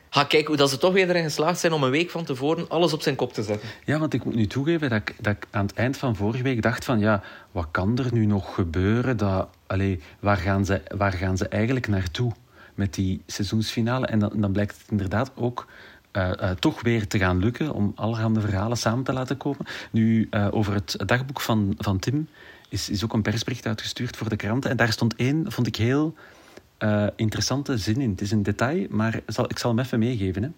Ga 0.09 0.23
kijken 0.23 0.47
hoe 0.47 0.57
dat 0.57 0.69
ze 0.69 0.77
toch 0.77 0.93
weer 0.93 1.09
erin 1.09 1.23
geslaagd 1.23 1.59
zijn 1.59 1.73
om 1.73 1.83
een 1.83 1.91
week 1.91 2.09
van 2.09 2.23
tevoren 2.23 2.69
alles 2.69 2.93
op 2.93 3.01
zijn 3.01 3.15
kop 3.15 3.33
te 3.33 3.43
zetten. 3.43 3.69
Ja, 3.85 3.99
want 3.99 4.13
ik 4.13 4.23
moet 4.23 4.35
nu 4.35 4.47
toegeven 4.47 4.89
dat 4.89 4.99
ik, 4.99 5.15
dat 5.19 5.35
ik 5.35 5.47
aan 5.51 5.65
het 5.65 5.75
eind 5.75 5.97
van 5.97 6.15
vorige 6.15 6.43
week 6.43 6.61
dacht 6.61 6.85
van... 6.85 6.99
Ja, 6.99 7.23
wat 7.51 7.67
kan 7.71 7.97
er 7.97 8.13
nu 8.13 8.25
nog 8.25 8.53
gebeuren? 8.53 9.17
Dat, 9.17 9.47
waar, 10.19 10.37
gaan 10.37 10.65
ze, 10.65 10.81
waar 10.97 11.13
gaan 11.13 11.37
ze 11.37 11.47
eigenlijk 11.47 11.87
naartoe 11.87 12.31
met 12.75 12.93
die 12.93 13.21
seizoensfinale? 13.25 14.05
En 14.05 14.19
dan, 14.19 14.31
dan 14.35 14.51
blijkt 14.51 14.77
het 14.77 14.91
inderdaad 14.91 15.31
ook 15.35 15.67
eh, 16.11 16.41
eh, 16.41 16.57
toch 16.57 16.81
weer 16.81 17.07
te 17.07 17.17
gaan 17.17 17.39
lukken... 17.39 17.73
om 17.73 17.91
allerhande 17.95 18.41
verhalen 18.41 18.77
samen 18.77 19.03
te 19.03 19.13
laten 19.13 19.37
komen. 19.37 19.65
Nu, 19.91 20.27
eh, 20.29 20.47
over 20.51 20.73
het 20.73 20.95
dagboek 21.05 21.41
van, 21.41 21.75
van 21.77 21.99
Tim 21.99 22.27
is, 22.69 22.89
is 22.89 23.03
ook 23.03 23.13
een 23.13 23.21
persbericht 23.21 23.65
uitgestuurd 23.65 24.17
voor 24.17 24.29
de 24.29 24.35
kranten. 24.35 24.69
En 24.69 24.77
daar 24.77 24.91
stond 24.91 25.15
één, 25.15 25.51
vond 25.51 25.67
ik 25.67 25.75
heel 25.75 26.15
eh, 26.79 27.07
interessante 27.15 27.77
zin 27.77 28.01
in. 28.01 28.09
Het 28.09 28.21
is 28.21 28.31
een 28.31 28.43
detail, 28.43 28.85
maar 28.89 29.21
zal, 29.27 29.45
ik 29.49 29.57
zal 29.59 29.69
hem 29.75 29.79
even 29.85 29.99
meegeven. 29.99 30.43
Hè. 30.43 30.49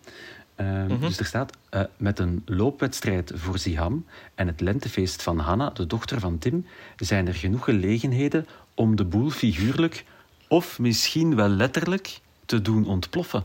Ehm, 0.56 1.00
Dus 1.00 1.20
er 1.20 1.26
staat, 1.26 1.54
eh, 1.70 1.82
met 1.98 2.20
een 2.20 2.42
loopwedstrijd 2.46 3.32
voor 3.36 3.58
Ziham 3.58 4.06
en 4.36 4.48
het 4.48 4.62
lentefeest 4.62 5.24
van 5.24 5.40
Hanna, 5.40 5.70
de 5.70 5.88
dochter 5.88 6.20
van 6.20 6.38
Tim, 6.38 6.66
zijn 6.98 7.28
er 7.28 7.34
genoeg 7.34 7.64
gelegenheden 7.64 8.48
om 8.76 8.96
de 8.96 9.04
boel 9.06 9.30
figuurlijk 9.30 10.06
of 10.48 10.80
misschien 10.80 11.36
wel 11.36 11.48
letterlijk 11.50 12.20
te 12.46 12.62
doen 12.62 12.86
ontploffen. 12.88 13.44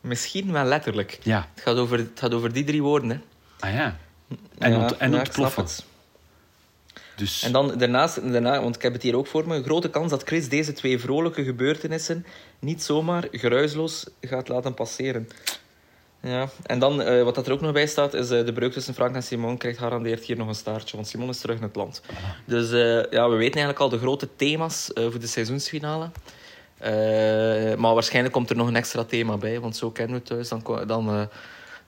Misschien 0.00 0.52
wel 0.52 0.64
letterlijk. 0.64 1.18
Ja, 1.22 1.48
Het 1.54 1.62
gaat 1.62 1.76
over, 1.76 1.98
het 1.98 2.10
gaat 2.14 2.34
over 2.34 2.52
die 2.52 2.64
drie 2.64 2.82
woorden. 2.82 3.10
Hè. 3.10 3.18
ah 3.68 3.74
ja. 3.74 3.96
En, 4.58 4.70
Ja, 4.72 4.78
ont- 4.82 4.96
en 4.96 5.10
ja, 5.12 5.18
ontploffen. 5.18 5.66
Dus 7.22 7.42
En 7.42 7.52
dan 7.52 7.78
daarnaast, 7.78 8.32
daarna, 8.32 8.62
want 8.62 8.76
ik 8.76 8.82
heb 8.82 8.92
het 8.92 9.02
hier 9.02 9.16
ook 9.16 9.26
voor 9.26 9.46
me, 9.46 9.56
een 9.56 9.64
grote 9.64 9.90
kans 9.90 10.10
dat 10.10 10.22
Chris 10.22 10.48
deze 10.48 10.72
twee 10.72 10.98
vrolijke 10.98 11.44
gebeurtenissen 11.44 12.26
niet 12.58 12.82
zomaar 12.82 13.28
geruisloos 13.30 14.06
gaat 14.20 14.48
laten 14.48 14.74
passeren. 14.74 15.28
Ja, 16.20 16.48
en 16.62 16.78
dan, 16.78 17.02
eh, 17.02 17.22
wat 17.22 17.34
dat 17.34 17.46
er 17.46 17.52
ook 17.52 17.60
nog 17.60 17.72
bij 17.72 17.86
staat, 17.86 18.14
is 18.14 18.30
eh, 18.30 18.44
de 18.44 18.52
breuk 18.52 18.72
tussen 18.72 18.94
Frank 18.94 19.14
en 19.14 19.22
Simon 19.22 19.56
krijgt 19.56 19.78
garandeerd 19.78 20.24
hier 20.24 20.36
nog 20.36 20.48
een 20.48 20.54
staartje, 20.54 20.96
want 20.96 21.08
Simon 21.08 21.28
is 21.28 21.40
terug 21.40 21.56
in 21.56 21.62
het 21.62 21.76
land. 21.76 22.02
Dus 22.44 22.70
eh, 22.70 23.10
ja, 23.10 23.28
we 23.28 23.36
weten 23.36 23.60
eigenlijk 23.60 23.78
al 23.78 23.88
de 23.88 23.98
grote 23.98 24.28
thema's 24.36 24.90
voor 24.94 25.20
de 25.20 25.26
seizoensfinale. 25.26 26.10
Maar 27.76 27.94
waarschijnlijk 27.94 28.34
komt 28.34 28.50
er 28.50 28.56
nog 28.56 28.68
een 28.68 28.76
extra 28.76 29.04
thema 29.04 29.36
bij, 29.36 29.60
want 29.60 29.76
zo 29.76 29.90
kennen 29.90 30.14
we 30.14 30.18
het 30.18 30.26
thuis. 30.26 30.48
Dan, 30.48 30.86
dan, 30.86 31.28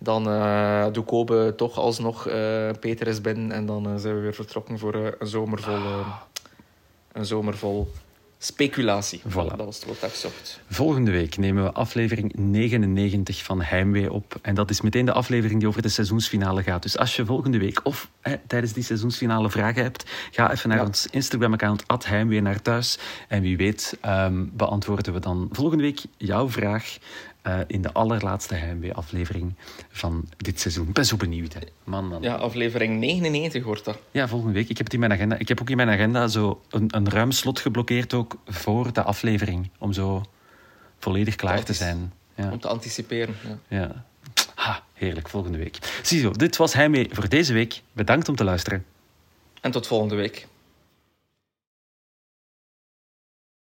dan 0.04 0.28
eh 0.28 0.86
doe 0.92 1.04
Kobe 1.04 1.52
toch 1.56 1.78
alsnog 1.78 2.26
eh, 2.28 2.68
Peter 2.80 3.06
is 3.06 3.20
binnen 3.20 3.52
en 3.52 3.66
dan 3.66 3.86
eh, 3.86 3.92
zijn 3.96 4.14
we 4.14 4.20
weer 4.20 4.34
vertrokken 4.34 4.78
voor 4.78 4.94
een 4.94 5.26
zomer 5.26 5.60
vol, 5.60 5.74
eh, 5.74 6.06
een 7.12 7.26
zomer 7.26 7.56
vol 7.56 7.92
speculatie. 8.38 9.20
Voilà. 9.28 9.32
Dat 9.56 9.64
was 9.64 9.76
het 9.76 9.84
woord 9.84 10.00
dat 10.00 10.10
ik 10.10 10.16
zocht. 10.16 10.60
Volgende 10.68 11.10
week 11.10 11.36
nemen 11.36 11.64
we 11.64 11.72
aflevering 11.72 12.34
99 12.36 13.42
van 13.42 13.62
Heimwee 13.62 14.12
op. 14.12 14.38
En 14.42 14.54
dat 14.54 14.70
is 14.70 14.80
meteen 14.80 15.04
de 15.04 15.12
aflevering 15.12 15.58
die 15.60 15.68
over 15.68 15.82
de 15.82 15.88
seizoensfinale 15.88 16.62
gaat. 16.62 16.82
Dus 16.82 16.98
als 16.98 17.16
je 17.16 17.24
volgende 17.24 17.58
week 17.58 17.80
of 17.84 18.10
hè, 18.20 18.36
tijdens 18.46 18.72
die 18.72 18.82
seizoensfinale 18.82 19.50
vragen 19.50 19.82
hebt, 19.82 20.10
ga 20.30 20.52
even 20.52 20.68
naar 20.68 20.78
Ja. 20.78 20.84
ons 20.84 21.06
Instagram-account 21.10 22.06
Heimwee 22.06 22.40
naar 22.40 22.62
thuis. 22.62 22.98
En 23.28 23.42
wie 23.42 23.56
weet 23.56 23.96
ehm, 24.00 24.44
beantwoorden 24.52 25.12
we 25.12 25.20
dan 25.20 25.48
volgende 25.52 25.82
week 25.82 26.00
jouw 26.16 26.48
vraag 26.50 26.96
eh, 27.44 27.58
in 27.66 27.82
de 27.82 27.92
allerlaatste 27.92 28.54
Heimwee-aflevering 28.54 29.54
van 29.90 30.28
dit 30.36 30.60
seizoen. 30.60 30.88
Ik 30.88 30.92
ben 30.94 31.06
zo 31.06 31.16
benieuwd, 31.16 31.52
hè. 31.52 31.60
Man, 31.84 32.08
man. 32.08 32.22
Ja, 32.22 32.34
aflevering 32.34 32.98
99 32.98 33.64
wordt 33.64 33.84
dat. 33.84 33.98
Ja, 34.10 34.28
volgende 34.28 34.54
week. 34.54 34.68
Ik 34.68 34.76
heb 34.76 34.86
het 34.86 34.94
in 34.94 35.00
mijn 35.00 35.12
agenda. 35.12 35.38
Ik 35.38 35.48
heb 35.48 35.60
ook 35.60 35.70
in 35.70 35.76
mijn 35.76 35.88
agenda 35.88 36.28
zo 36.28 36.60
een, 36.70 36.84
een 36.88 37.10
ruim 37.10 37.30
slot 37.30 37.60
geblokkeerd 37.60 38.14
ook 38.14 38.36
voor 38.46 38.92
de 38.92 39.02
aflevering. 39.02 39.70
Om 39.78 39.92
zo 39.92 40.22
volledig 40.98 41.34
klaar 41.34 41.64
te 41.64 41.72
zijn. 41.72 42.12
Ja, 42.34 42.50
Om 42.50 42.60
te 42.60 42.68
anticiperen. 42.68 43.34
Ja. 43.68 43.78
ja. 43.78 44.04
Ha, 44.54 44.82
heerlijk, 44.92 45.28
volgende 45.28 45.58
week. 45.58 45.78
Ziezo, 46.02 46.30
dit 46.30 46.56
was 46.56 46.72
Heimwee 46.72 47.08
voor 47.12 47.28
deze 47.28 47.52
week. 47.52 47.82
Bedankt 47.92 48.28
om 48.28 48.36
te 48.36 48.44
luisteren. 48.44 48.84
En 49.60 49.70
tot 49.70 49.86
volgende 49.86 50.14
week. 50.14 50.46